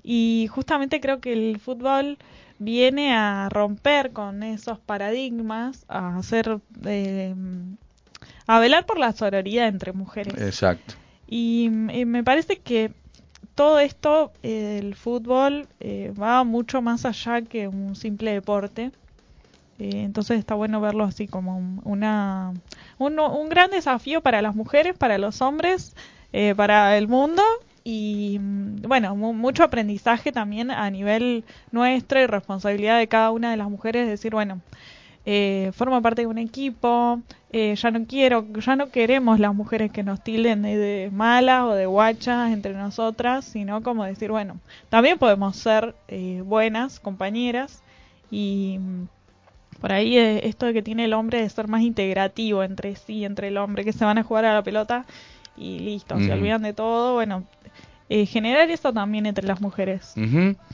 [0.03, 2.17] y justamente creo que el fútbol
[2.59, 7.33] viene a romper con esos paradigmas, a hacer, eh,
[8.45, 10.39] a velar por la sororidad entre mujeres.
[10.39, 10.95] Exacto.
[11.27, 12.91] Y, me parece que
[13.55, 18.91] todo esto, el fútbol, eh, va mucho más allá que un simple deporte.
[19.79, 22.53] Eh, entonces está bueno verlo así como un, una,
[22.97, 25.95] un, gran desafío para las mujeres, para los hombres,
[26.55, 27.41] para el mundo
[27.83, 33.57] y mm, bueno, mucho aprendizaje también a nivel nuestro y responsabilidad de cada una de
[33.57, 34.61] las mujeres, decir, bueno,
[35.25, 39.91] eh, formo parte de un equipo, eh, ya no quiero, ya no queremos las mujeres
[39.91, 45.19] que nos tilden de, malas o de guachas entre nosotras, sino como decir, bueno, también
[45.19, 47.83] podemos ser eh, buenas compañeras
[48.31, 49.07] y mm,
[49.81, 53.49] por ahí esto de que tiene el hombre de ser más integrativo entre sí, entre
[53.49, 55.05] el hombre, que se van a jugar a la pelota
[55.55, 57.43] y listo, se olvidan de todo, bueno,
[58.11, 60.13] eh, generar eso también entre las mujeres.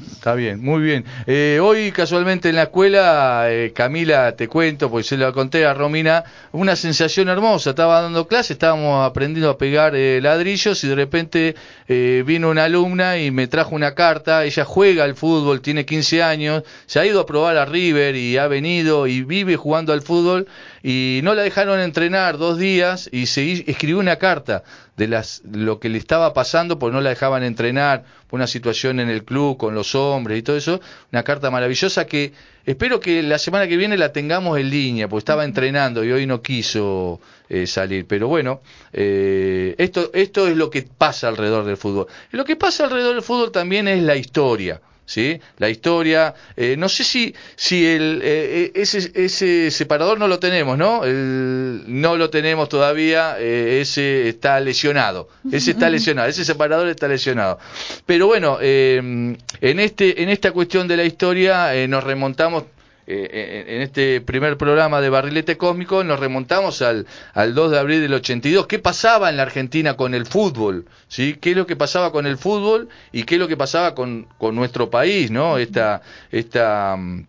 [0.10, 1.04] Está bien, muy bien.
[1.28, 5.74] Eh, hoy casualmente en la escuela, eh, Camila, te cuento, porque se lo conté a
[5.74, 7.72] Romina, una sensación hermosa.
[7.72, 11.56] Estaba dando clase, estábamos aprendiendo a pegar ladrillos y de repente
[11.88, 14.46] vino una alumna y me trajo una carta.
[14.46, 18.38] Ella juega al fútbol, tiene 15 años, se ha ido a probar a River y
[18.38, 20.48] ha venido y vive jugando al fútbol
[20.88, 24.64] y no la dejaron entrenar dos días y se escribió una carta
[24.96, 29.00] de las lo que le estaba pasando porque no la dejaban entrenar por una situación
[29.00, 30.80] en el club con los hombres y todo eso.
[31.12, 32.34] Una carta maravillosa que
[32.68, 36.28] espero que la semana que viene la tengamos en línea porque estaba entrenando y hoy
[36.28, 37.20] no quiso
[37.50, 38.06] eh, salir.
[38.06, 38.62] Pero bueno
[38.94, 42.06] eh, esto esto es lo que pasa alrededor del fútbol.
[42.30, 45.40] Lo que pasa alrededor del fútbol también es la historia ¿sí?
[45.58, 50.40] La historia, eh, no sé si, si el, eh, eh, ese, ese separador no lo
[50.40, 51.02] tenemos, ¿no?
[51.06, 57.60] no lo tenemos todavía, ese está lesionado, ese está lesionado, ese separador está lesionado.
[58.06, 62.64] Pero bueno, en, este, en esta cuestión de la historia nos remontamos
[63.08, 68.02] eh, en este primer programa de Barrilete Cósmico nos remontamos al, al 2 de abril
[68.02, 68.68] del 82.
[68.68, 70.86] ¿Qué pasaba en la Argentina con el fútbol?
[71.08, 71.38] ¿Sí?
[71.40, 74.28] ¿Qué es lo que pasaba con el fútbol y qué es lo que pasaba con,
[74.38, 75.30] con nuestro país?
[75.30, 75.58] ¿no?
[75.58, 77.28] Esta, esta mm,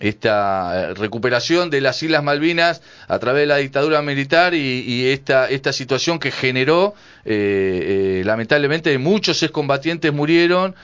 [0.00, 5.72] esta recuperación de las Islas Malvinas a través de la dictadura militar y, esta, esta
[5.72, 10.74] situación que generó, eh, eh, lamentablemente, muchos excombatientes murieron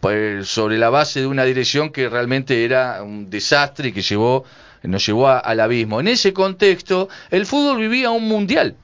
[0.00, 4.44] pues, sobre la base de una dirección que realmente era un desastre y que llevó,
[4.82, 6.00] nos llevó al abismo.
[6.00, 8.74] En ese contexto, el fútbol vivía un mundial.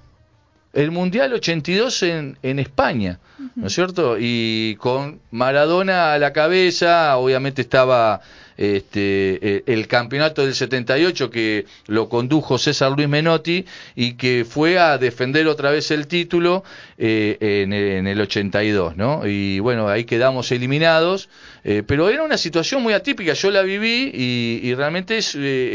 [0.73, 3.21] El Mundial 82 en, en España,
[3.55, 4.17] ¿no es cierto?
[4.19, 8.21] Y con Maradona a la cabeza, obviamente estaba
[8.57, 13.65] este, eh, el campeonato del 78 que lo condujo César Luis Menotti
[13.95, 16.65] y que fue a defender otra vez el título
[16.99, 19.27] eh, en, en, el 82, ¿no?
[19.27, 21.29] Y bueno, ahí quedamos eliminados,
[21.65, 25.19] eh, pero era una situación muy atípica, yo la viví y, y realmente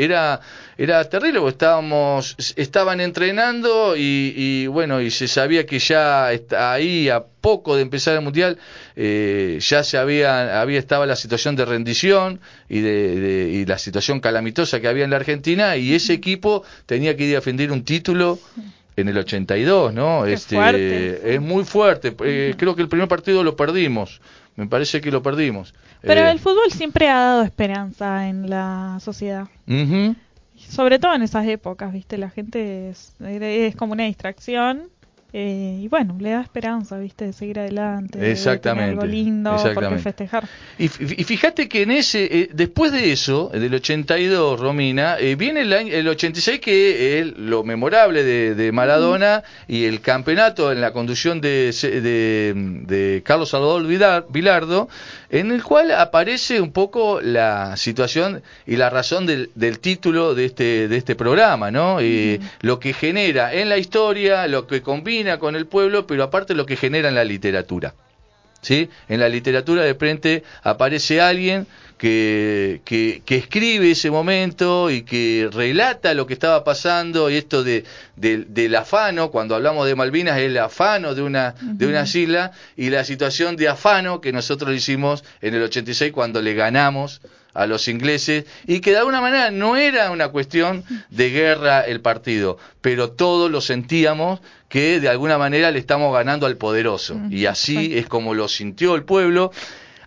[0.04, 0.42] era
[0.80, 7.26] era terrible porque estábamos, estaban entrenando y, bueno, y se sabía que ya ahí a
[7.42, 8.58] poco de empezar el mundial
[8.96, 14.20] eh, ya se había, había estaba la situación de rendición y de, y la situación
[14.20, 17.84] calamitosa que había en la Argentina y ese equipo tenía que ir a defender un
[17.84, 18.40] título
[18.96, 20.26] en el 82, ¿no?
[20.26, 22.16] este, Es muy fuerte.
[22.24, 24.22] Eh, creo que el primer partido lo perdimos.
[24.56, 25.74] Me parece que lo perdimos.
[26.02, 29.48] Pero eh, el fútbol siempre ha dado esperanza en la sociedad.
[30.58, 32.18] Sobre todo en esas épocas, ¿viste?
[32.18, 34.90] La gente es, es como una distracción
[35.32, 37.26] eh, y bueno, le da esperanza, ¿viste?
[37.26, 38.32] De seguir adelante.
[38.32, 38.92] Exactamente.
[38.92, 40.02] algo lindo exactamente.
[40.02, 40.48] festejar.
[40.80, 45.74] Y, fíjate que en ese, eh, después de eso, del 82, Romina, eh, viene el,
[45.74, 51.42] año, el 86 que es lo memorable de, Maradona y el campeonato en la conducción
[51.42, 53.86] de, de, Carlos Salvador
[54.30, 54.90] Vilardo,
[55.30, 60.88] en el cual aparece un poco la situación y la razón del, título de este,
[60.88, 62.02] de este programa, ¿no?
[62.02, 66.56] Y Lo que genera en la historia, lo que combina con el pueblo, pero aparte
[66.56, 67.94] lo que genera en la literatura.
[68.62, 68.90] ¿Sí?
[69.08, 71.66] En la literatura de frente aparece alguien
[72.00, 77.84] que, que, escribe ese momento y que relata lo que estaba pasando y esto de,
[78.16, 82.90] del afano, cuando hablamos de Malvinas, es el afano de una, de una isla y
[82.90, 87.20] la situación de afano que nosotros hicimos en el 86 cuando le ganamos
[87.54, 92.02] a los ingleses y que de alguna manera no era una cuestión de guerra el
[92.02, 97.46] partido, pero todos lo sentíamos que de alguna manera le estamos ganando al poderoso y
[97.46, 99.52] así es como lo sintió el pueblo.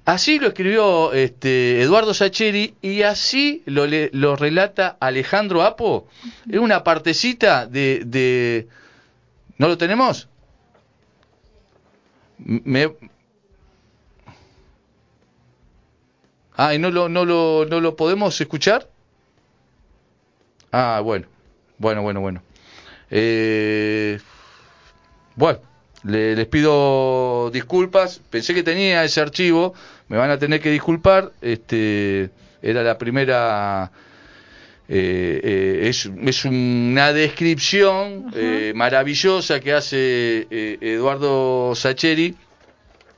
[0.04, 6.08] Así lo escribió este, Eduardo Sacheri y así lo, lo relata Alejandro Apo.
[6.50, 8.66] Es una partecita de, de...
[9.58, 10.28] ¿No lo tenemos?
[12.38, 12.90] Me,
[16.64, 18.88] Ah, ¿y no lo, no lo, no lo podemos escuchar?
[20.70, 21.26] Ah, bueno,
[21.76, 22.40] bueno, bueno, bueno.
[23.10, 24.20] Eh,
[25.34, 25.58] bueno,
[26.04, 28.20] les pido disculpas.
[28.30, 29.74] Pensé que tenía ese archivo.
[30.06, 31.32] Me van a tener que disculpar.
[31.40, 32.30] Este,
[32.62, 33.90] era la primera.
[34.88, 38.32] Eh, eh, es, es, una descripción
[38.76, 40.46] maravillosa que hace
[40.80, 42.36] Eduardo Sacheri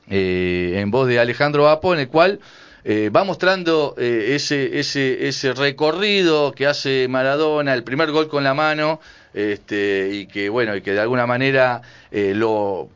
[0.07, 2.39] en voz de Alejandro Apo, en el cual
[2.87, 8.43] eh, va mostrando eh, ese, ese, ese recorrido que hace Maradona, el primer gol con
[8.43, 8.99] la mano,
[9.33, 12.89] este, y que bueno, y que de alguna manera eh, lo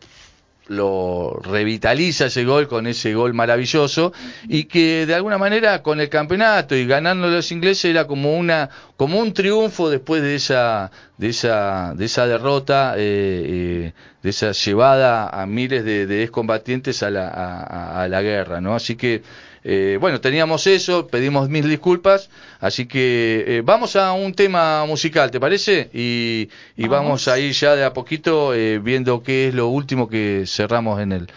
[1.42, 4.14] revitaliza ese gol con ese gol maravilloso
[4.48, 8.70] y que de alguna manera con el campeonato y ganando los ingleses era como una
[8.96, 15.48] como un triunfo después de esa de esa de esa derrota de esa llevada a
[15.48, 19.24] miles de, de excombatientes a la, a la guerra no así que
[19.72, 25.30] eh, bueno, teníamos eso, pedimos mil disculpas, así que eh, vamos a un tema musical,
[25.30, 25.92] ¿te parece?
[25.94, 26.50] Y,
[26.88, 27.28] vamos.
[27.28, 31.12] a ir ya de a poquito eh, viendo qué es lo último que cerramos en
[31.12, 31.32] el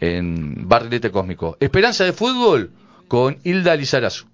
[0.00, 1.56] en Barrilete Cósmico.
[1.60, 2.72] Esperanza de fútbol
[3.06, 4.26] con Hilda Lizarazu.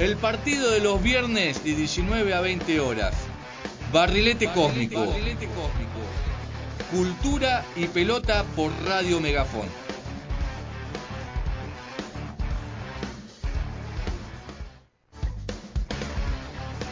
[0.00, 3.14] El partido de los viernes de 19 a 20 horas.
[3.92, 5.06] Barrilete, Cósmico.
[5.06, 5.91] Barrilete Cósmico.
[6.92, 9.66] Cultura y Pelota por Radio Megafón.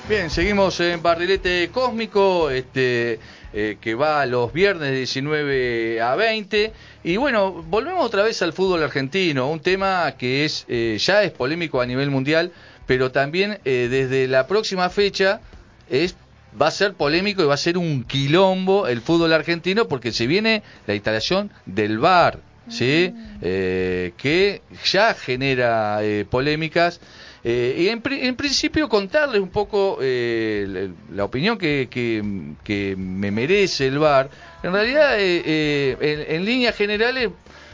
[0.09, 3.21] Bien, seguimos en Barrilete Cósmico, este,
[3.53, 6.73] eh, que va los viernes de 19 a 20.
[7.05, 11.31] Y bueno, volvemos otra vez al fútbol argentino, un tema que es eh, ya es
[11.31, 12.53] polémico a nivel mundial,
[12.87, 15.43] pero también eh, desde la próxima fecha
[15.91, 16.17] es
[16.61, 20.27] va a ser polémico y va a ser un quilombo el fútbol argentino porque se
[20.27, 23.13] viene la instalación del VAR, ¿sí?
[23.13, 23.39] Mm.
[23.43, 27.01] Eh, que ya genera eh, polémicas.
[27.43, 34.29] Eh, y en, principio contarles un poco la, opinión que, que, me merece el VAR.
[34.63, 37.31] En realidad, en, líneas generales,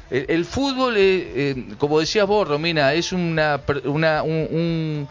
[0.08, 0.96] el, fútbol,
[1.78, 5.08] como decías vos, Romina, es una, una un un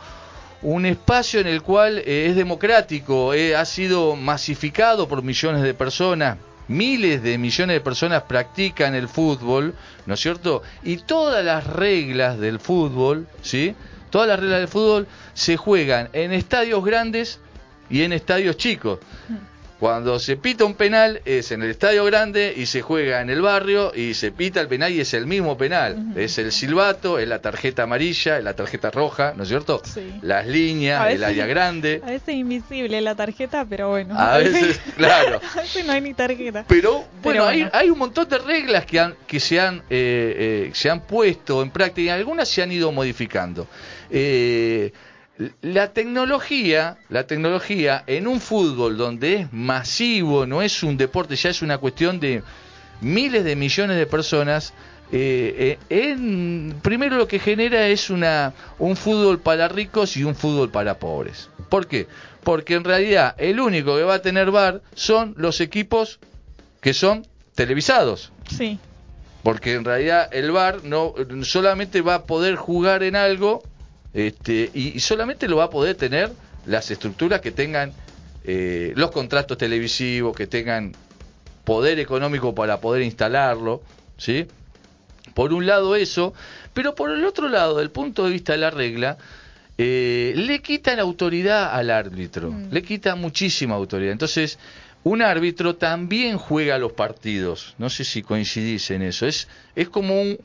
[0.86, 6.38] espacio en el cual eh, es democrático, eh, ha sido masificado por millones de personas,
[6.68, 9.76] miles de millones de personas practican el fútbol,
[10.08, 10.64] ¿no es cierto?
[10.84, 13.76] Y todas las reglas del fútbol, ¿sí?
[14.10, 17.40] Todas las reglas del fútbol se juegan en estadios grandes
[17.88, 19.00] y en estadios chicos.
[19.80, 23.42] Cuando se pita un penal es en el estadio grande y se juega en el
[23.42, 26.14] barrio y se pita el penal y es el mismo penal.
[26.16, 29.82] Es el silbato, es la tarjeta amarilla, es la tarjeta roja, ¿no es cierto?
[29.84, 30.14] Sí.
[30.22, 32.02] Las líneas, el área grande.
[32.06, 34.18] A veces invisible la tarjeta, pero bueno.
[34.18, 35.42] A veces, claro.
[35.54, 36.64] a veces no hay ni tarjeta.
[36.70, 37.72] Pero bueno, Pero hay, bueno.
[37.74, 41.62] hay un montón de reglas que, han, que se, han, eh, eh, se han puesto
[41.62, 43.68] en práctica y algunas se han ido modificando.
[44.10, 44.94] Eh,
[45.62, 51.50] la tecnología, la tecnología en un fútbol donde es masivo, no es un deporte, ya
[51.50, 52.42] es una cuestión de
[53.02, 54.74] miles de millones de personas.
[55.12, 60.34] eh, eh, en- primero lo que genera es una un fútbol para ricos y un
[60.36, 61.50] fútbol para pobres.
[61.70, 62.08] ¿Por qué?
[62.44, 66.20] Porque en realidad el único que va a tener bar son los equipos
[66.82, 68.32] que son televisados.
[68.50, 68.80] Sí.
[69.44, 71.14] Porque en realidad el VAR no
[71.44, 73.62] solamente va a poder jugar en algo
[74.16, 76.32] este, y, y solamente lo va a poder tener
[76.66, 77.94] las estructuras que tengan
[78.46, 80.94] eh, los contratos televisivos, que tengan
[81.64, 83.82] poder económico para poder instalarlo,
[84.18, 84.48] ¿sí?
[85.34, 86.34] Por un lado eso,
[86.74, 89.18] pero por el otro lado, del punto de vista de la regla,
[89.78, 92.70] eh, le quitan autoridad al árbitro, Mm.
[92.72, 94.14] le quita muchísima autoridad.
[94.14, 94.58] Entonces,
[95.04, 97.76] un árbitro también juega los partidos.
[97.78, 99.28] No sé si coincidís en eso.
[99.28, 100.38] Es, es como un...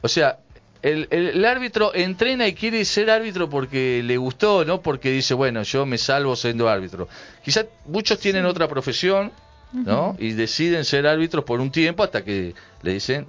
[0.00, 0.38] O sea,
[0.82, 5.34] el, el- el árbitro entrena y quiere ser árbitro porque le gustó, no porque dice,
[5.34, 7.08] bueno, yo me salvo siendo árbitro.
[7.44, 9.32] Quizás muchos tienen otra profesión,
[9.72, 10.16] ¿no?
[10.18, 13.26] Y deciden ser árbitros por un tiempo hasta que le dicen,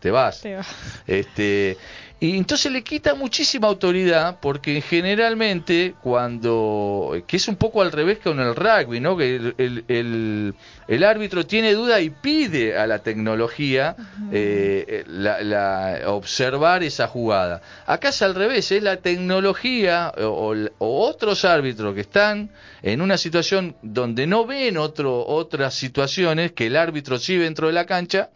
[0.00, 0.40] te vas.
[0.40, 0.64] Te va.
[1.06, 1.76] Este,
[2.20, 8.18] y entonces le quita muchísima autoridad porque generalmente cuando, que es un poco al revés
[8.18, 9.16] que con el rugby, ¿no?
[9.16, 10.54] Que el, el- el-
[10.88, 13.94] el árbitro tiene duda y pide a la tecnología
[14.32, 17.62] eh, la, la- observar esa jugada.
[17.86, 22.50] Acá es al revés, es la tecnología o, o otros árbitros que están
[22.82, 27.74] en una situación donde no ven otro, otras situaciones que el árbitro sí dentro de
[27.74, 28.30] la cancha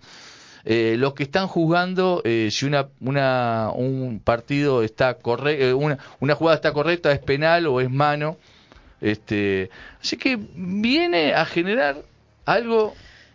[0.65, 6.35] eh, los que están jugando eh, si una, una un partido está correcto una, una
[6.35, 8.37] jugada está correcta es penal o es mano
[9.01, 11.97] este así que viene a generar
[12.45, 12.95] algo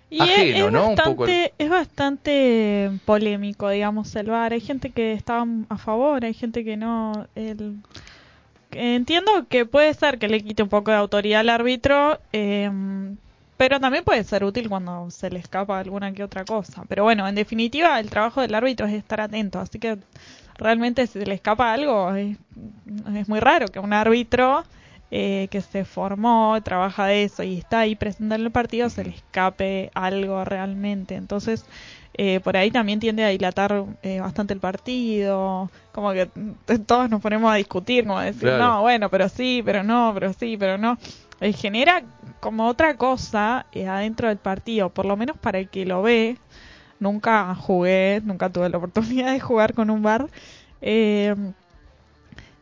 [0.09, 4.53] Y ajeno es, no un bastante, poco el- es bastante polémico, digamos, el VAR.
[4.53, 7.27] Hay gente que está a favor, hay gente que no.
[7.35, 7.75] El...
[8.71, 12.69] Entiendo que puede ser que le quite un poco de autoridad al árbitro, eh,
[13.57, 16.83] pero también puede ser útil cuando se le escapa alguna que otra cosa.
[16.87, 19.97] Pero bueno, en definitiva, el trabajo del árbitro es estar atento, así que
[20.57, 22.37] realmente si se le escapa algo, es,
[23.15, 24.63] es muy raro que un árbitro
[25.09, 29.05] eh, que se formó, trabaja de eso y está ahí presente en el partido, se
[29.05, 31.15] le escape algo realmente.
[31.15, 31.65] Entonces,
[32.13, 36.27] eh, por ahí también tiende a dilatar eh, bastante el partido, como que
[36.85, 38.63] todos nos ponemos a discutir, como a decir, Claro.
[38.63, 40.97] no, bueno, pero sí, pero no, pero sí, pero no.
[41.39, 42.03] Eh, genera
[42.39, 46.37] como otra cosa eh, adentro del partido, por lo menos para el que lo ve.
[46.99, 50.27] Nunca jugué, nunca tuve la oportunidad de jugar con un bar.
[50.81, 51.35] Eh,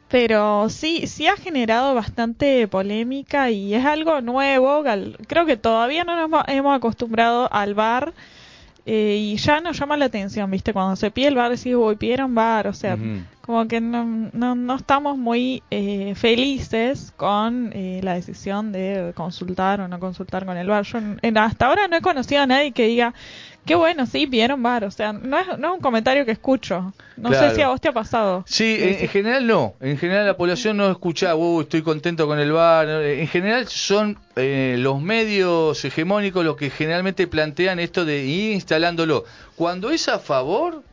[0.10, 4.84] pero sí, sí ha generado bastante polémica y es algo nuevo.
[5.28, 8.14] Creo que todavía no nos hemos acostumbrado al bar
[8.86, 10.72] eh, y ya nos llama la atención, ¿viste?
[10.74, 12.96] Cuando se pide el bar, decís, uy, pidieron bar, o sea,
[13.42, 19.82] como que no, no, no estamos muy eh, felices con eh, la decisión de consultar
[19.82, 20.84] o no consultar con el bar.
[20.84, 23.14] Yo en- hasta ahora no he conocido a nadie que diga,
[23.66, 26.94] qué bueno, sí, pidieron bar, o sea, no es, no es un comentario que escucho.
[27.18, 27.50] No Claro.
[27.50, 28.44] sé si a vos te ha pasado.
[28.48, 29.74] Sí, en, general no.
[29.82, 32.88] En general la población no escucha, "Uh, estoy contento con el bar.
[32.90, 39.24] En general son eh, los medios hegemónicos los que generalmente plantean esto de ir instalándolo.
[39.56, 40.84] Cuando es a favor,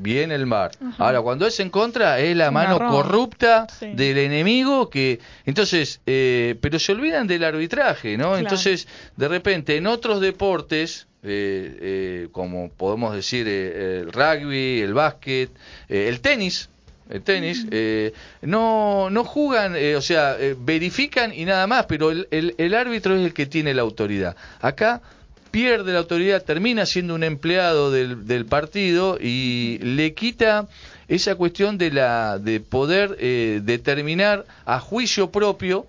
[0.00, 0.70] viene el bar.
[0.80, 1.04] Ajá.
[1.04, 3.90] Ahora, cuando es en contra, es la mano corrupta Sí.
[3.94, 5.18] del enemigo que...
[5.44, 8.26] Entonces, eh, pero se olvidan del arbitraje, ¿no?
[8.26, 8.38] Claro.
[8.38, 8.86] Entonces,
[9.16, 11.07] de repente, en otros deportes...
[11.22, 15.50] eh, eh, como podemos decir eh, el rugby, el básquet,
[15.88, 16.68] eh, el tenis,
[17.10, 18.12] el tenis, eh,
[18.42, 23.16] no, no juegan, eh, o sea, verifican y nada más, pero el, el- el árbitro
[23.16, 24.36] es el que tiene la autoridad.
[24.60, 25.00] Acá
[25.50, 30.68] pierde la autoridad, termina siendo un empleado del, del partido y le quita
[31.08, 35.86] esa cuestión de la de poder eh, determinar a juicio propio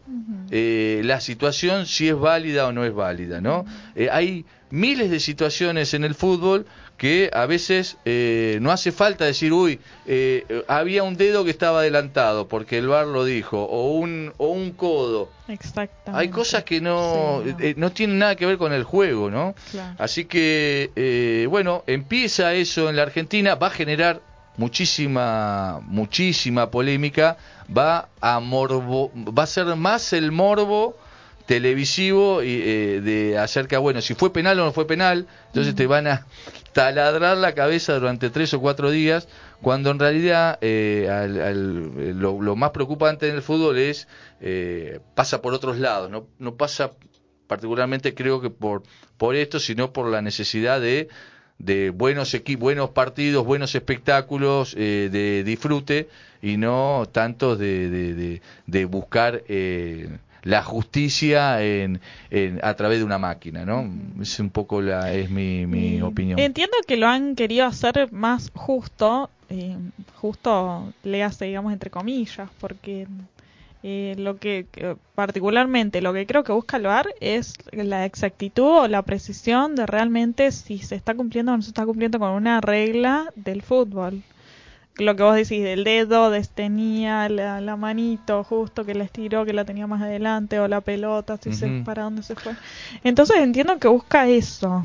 [0.49, 3.65] eh, la situación si es válida o no es válida, ¿no?
[3.97, 6.65] Eh, hay miles de situaciones en el fútbol
[6.97, 11.49] que a veces eh, no hace falta decir, uy, eh, eh, había un dedo que
[11.51, 15.29] estaba adelantado porque el VAR lo dijo, o un, o un codo.
[15.47, 16.11] Exactamente.
[16.21, 17.59] Hay cosas que no, Sí, no.
[17.59, 19.55] eh, no tienen nada que ver con el juego, ¿no?
[19.71, 19.95] Claro.
[19.97, 24.21] Así que, eh, bueno, empieza eso en la Argentina, va a generar
[24.57, 27.37] muchísima, muchísima polémica,
[27.75, 30.97] va a morbo, va a ser más el morbo
[31.49, 35.87] televisivo y, eh, de acerca, bueno, si fue penal o no fue penal, entonces te
[35.87, 36.27] van a
[36.73, 39.27] taladrar la cabeza durante tres o cuatro días,
[39.59, 41.09] cuando en realidad eh,
[42.15, 44.07] lo, más preocupante en el fútbol es,
[44.41, 46.91] eh, pasa por otros lados, no, no pasa
[47.47, 48.83] particularmente creo que por,
[49.17, 51.09] por esto, sino por la necesidad de
[51.59, 56.07] de buenos equipos, buenos partidos, buenos espectáculos, eh, de disfrute
[56.41, 61.99] y no tanto de, de, buscar eh, la justicia en,
[62.61, 63.89] a través de una máquina, ¿no?
[64.21, 66.39] Es un poco la es mi, mi opinión.
[66.39, 69.75] Entiendo que lo han querido hacer más justo, eh,
[70.15, 73.07] justo le hace, digamos, entre comillas, porque
[73.81, 74.65] eh, lo que,
[75.15, 79.85] particularmente lo que creo que busca el VAR es la exactitud o la precisión de
[79.85, 84.21] realmente si se está cumpliendo o no se está cumpliendo con una regla del fútbol.
[84.99, 89.53] Lo que vos decís del dedo, tenía la, la manito justo que la estiró, que
[89.53, 92.53] la tenía más adelante, o la pelota, si se, para dónde se fue.
[93.03, 94.83] Entonces entiendo que busca eso.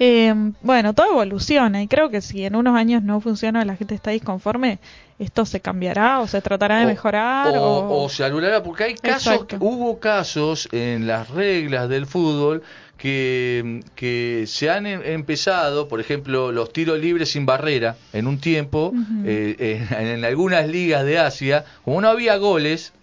[0.00, 3.94] Eh, bueno, todo evoluciona y creo que si en unos años no funciona la gente
[3.94, 4.80] está disconforme,
[5.20, 10.00] esto se cambiará o se tratará de mejorar o, se anulará porque hay casos, hubo
[10.00, 12.64] casos en las reglas del fútbol
[13.04, 18.40] que, que se han em, empezado, por ejemplo, los tiros libres sin barrera en un
[18.40, 18.94] tiempo,
[19.26, 22.94] eh, en algunas ligas de Asia, como no había goles,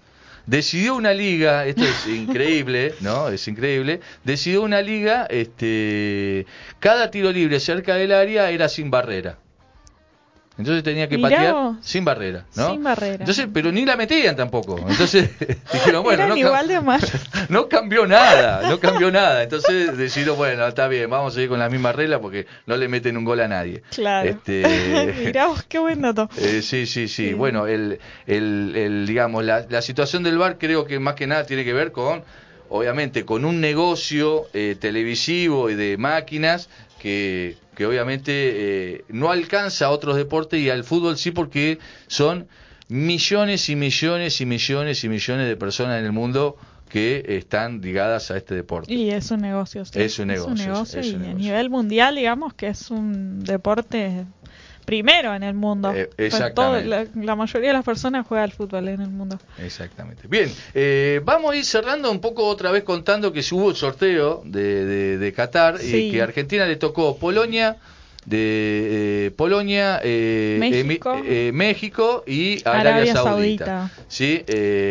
[0.47, 3.27] decidió una liga, esto es increíble, ¿no?
[3.27, 6.47] Es increíble, decidió una liga, este,
[6.79, 9.37] cada tiro libre cerca del área era sin barrera.
[10.57, 12.71] Entonces tenía que patear sin barrera, ¿no?
[12.71, 13.15] Sin barrera.
[13.19, 14.77] Entonces, pero ni la metían tampoco.
[14.87, 15.29] Entonces
[15.73, 17.01] dijeron, bueno, no, igual de mal.
[17.49, 19.43] no cambió nada, no cambió nada.
[19.43, 22.89] Entonces decidieron, bueno, está bien, vamos a seguir con la misma regla porque no le
[22.89, 23.81] meten un gol a nadie.
[23.91, 24.29] Claro.
[24.29, 26.29] Este, Mirá qué buen dato.
[26.37, 30.85] Eh, sí, sí, sí, Bueno, el, el, el digamos, la, la situación del bar creo
[30.85, 32.23] que más que nada tiene que ver con
[32.71, 36.69] obviamente con un negocio eh, televisivo y de máquinas
[37.01, 42.47] que, que obviamente eh, no alcanza a otros deportes y al fútbol sí porque son
[42.89, 46.57] millones y millones y millones y millones de personas en el mundo
[46.89, 48.93] que están ligadas a este deporte.
[48.93, 49.83] Y es un negocio.
[49.83, 49.99] Sí.
[49.99, 50.53] Es un negocio.
[50.53, 54.25] Es un negocio y a nivel mundial, digamos que es un deporte
[54.91, 55.93] primero en el mundo.
[55.93, 57.07] Eh, exactamente.
[57.15, 59.39] la, mayoría de las personas juega al fútbol en el mundo.
[59.57, 60.27] Exactamente.
[60.27, 64.41] Bien, eh, vamos a ir cerrando un poco otra vez contando que hubo el sorteo
[64.43, 67.77] de, de, Qatar y que a Argentina le tocó Polonia
[68.25, 72.23] de eh, Polonia, México.
[72.27, 73.89] y Arabia, Saudita.
[74.09, 74.43] ¿sí?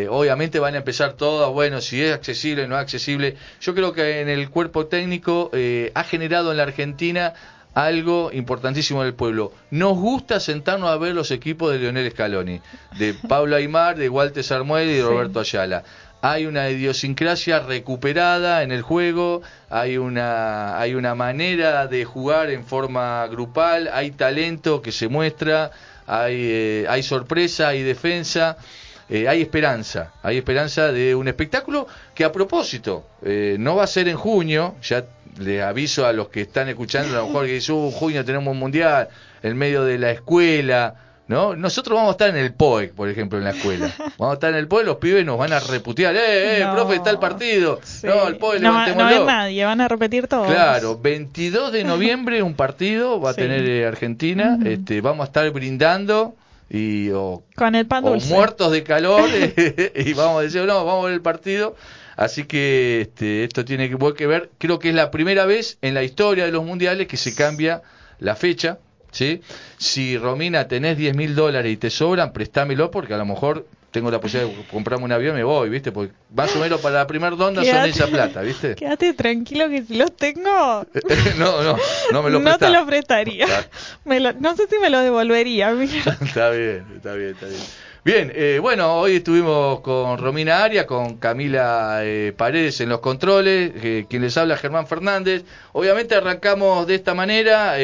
[0.09, 3.37] obviamente van a empezar todas, bueno, si es accesible o no es accesible.
[3.61, 5.51] Yo creo que en el cuerpo técnico
[5.93, 7.35] ha generado en la Argentina
[7.75, 9.53] algo importantísimo del pueblo.
[9.71, 12.61] Nos gusta sentarnos a ver los equipos de Leonel Scaloni,
[12.99, 15.85] de Pablo Aymar, de Walter Sarmuel y de Roberto Ayala.
[16.23, 19.41] Hay una idiosincrasia recuperada en el juego,
[19.71, 25.71] hay una, hay una manera de jugar en forma grupal, hay talento que se muestra,
[26.07, 28.59] hay, eh, hay sorpresa, hay defensa.
[29.11, 33.89] Eh, hay esperanza, hay esperanza de un espectáculo que a propósito eh, no va a
[33.89, 35.05] ser en junio, ya
[35.39, 38.53] le aviso a los que están escuchando, a lo mejor que dicen, uh, junio tenemos
[38.53, 39.09] un mundial,
[39.43, 40.95] en medio de la escuela,
[41.27, 41.57] ¿no?
[41.57, 43.93] Nosotros vamos a estar en el POEC, por ejemplo, en la escuela.
[44.19, 46.97] Vamos a estar en el POEC, los pibes nos van a reputear, ¡eh, eh, profe,
[46.97, 47.81] está el partido!
[48.03, 50.47] No, el POEC, no, no hay nadie, van a repetir todo.
[50.47, 55.51] Claro, 22 de noviembre un partido va a tener eh, Argentina, este, vamos a estar
[55.51, 56.35] brindando
[56.71, 58.33] y o, con el pan dulce.
[58.33, 59.29] muertos de calor
[59.97, 61.77] y vamos a decir, no, vamos a ver el partido
[62.21, 66.03] Así que este, esto tiene que ver, creo que es la primera vez en la
[66.03, 67.81] historia de los mundiales que se cambia
[68.19, 68.77] la fecha.
[69.11, 69.41] ¿sí?
[69.79, 74.11] Si Romina tenés 10 mil dólares y te sobran, préstamelo porque a lo mejor tengo
[74.11, 75.93] la posibilidad de comprarme un avión me voy, ¿viste?
[75.93, 78.75] Porque más o menos para la primera ronda son esa plata, ¿viste?
[78.77, 80.87] Quédate tranquilo que si los tengo...
[81.39, 81.77] no, no,
[82.13, 83.47] no me lo No te lo prestaría.
[84.05, 85.71] no sé si me lo devolvería.
[86.23, 87.61] está bien, está bien, está bien.
[88.03, 93.73] Bien, eh, bueno, hoy estuvimos con Romina Aria, con Camila eh, Paredes en los controles,
[93.77, 95.45] eh, quien les habla Germán Fernández.
[95.73, 97.75] Obviamente arrancamos de esta manera,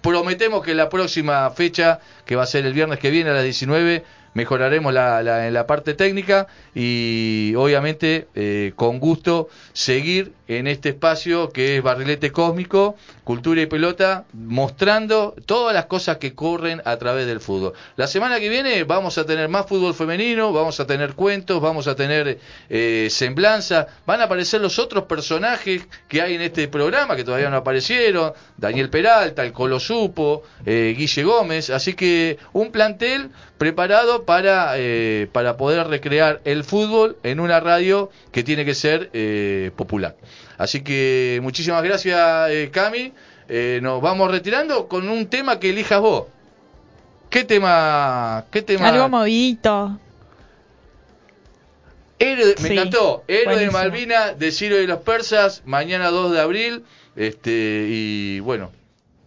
[0.00, 3.44] prometemos que la próxima fecha, que va a ser el viernes que viene a las
[3.44, 4.02] 19,
[4.34, 8.26] mejoraremos la, en la parte técnica y obviamente
[8.76, 15.74] con gusto seguir en este espacio que es Barrilete Cósmico, Cultura y Pelota, mostrando todas
[15.74, 17.72] las cosas que corren a través del fútbol.
[17.96, 21.86] La semana que viene vamos a tener más fútbol femenino, vamos a tener cuentos, vamos
[21.86, 22.38] a tener
[22.68, 27.50] eh, semblanza, van a aparecer los otros personajes que hay en este programa que todavía
[27.50, 34.24] no aparecieron, Daniel Peralta, el Colo Supo, eh, Guille Gómez, así que un plantel preparado
[34.24, 39.70] para, eh, para poder recrear el fútbol en una radio que tiene que ser eh,
[39.76, 40.16] popular.
[40.58, 43.12] Así que muchísimas gracias, eh, Cami.
[43.48, 46.24] Eh, nos vamos retirando con un tema que elijas vos.
[47.30, 48.44] ¿Qué tema?
[48.50, 48.88] ¿Qué tema?
[48.88, 49.98] Algo movidito.
[52.18, 53.24] Héroe, me Sí, encantó.
[53.26, 53.70] Héroe de.
[53.70, 56.84] Malvina, de Ciro de los Persas, mañana 2 de abril.
[57.16, 58.70] Este, y bueno,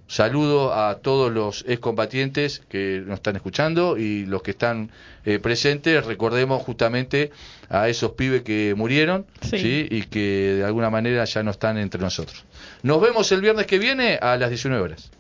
[0.08, 4.90] saludo a todos los excombatientes que nos están escuchando y los que están
[5.26, 6.06] eh, presentes.
[6.06, 7.32] Recordemos justamente
[7.70, 9.58] a esos pibes que murieron Sí.
[9.60, 9.88] ¿sí?
[9.90, 12.46] y que de alguna manera ya no están entre nosotros.
[12.84, 15.12] Nos vemos el viernes que viene a las 19 horas.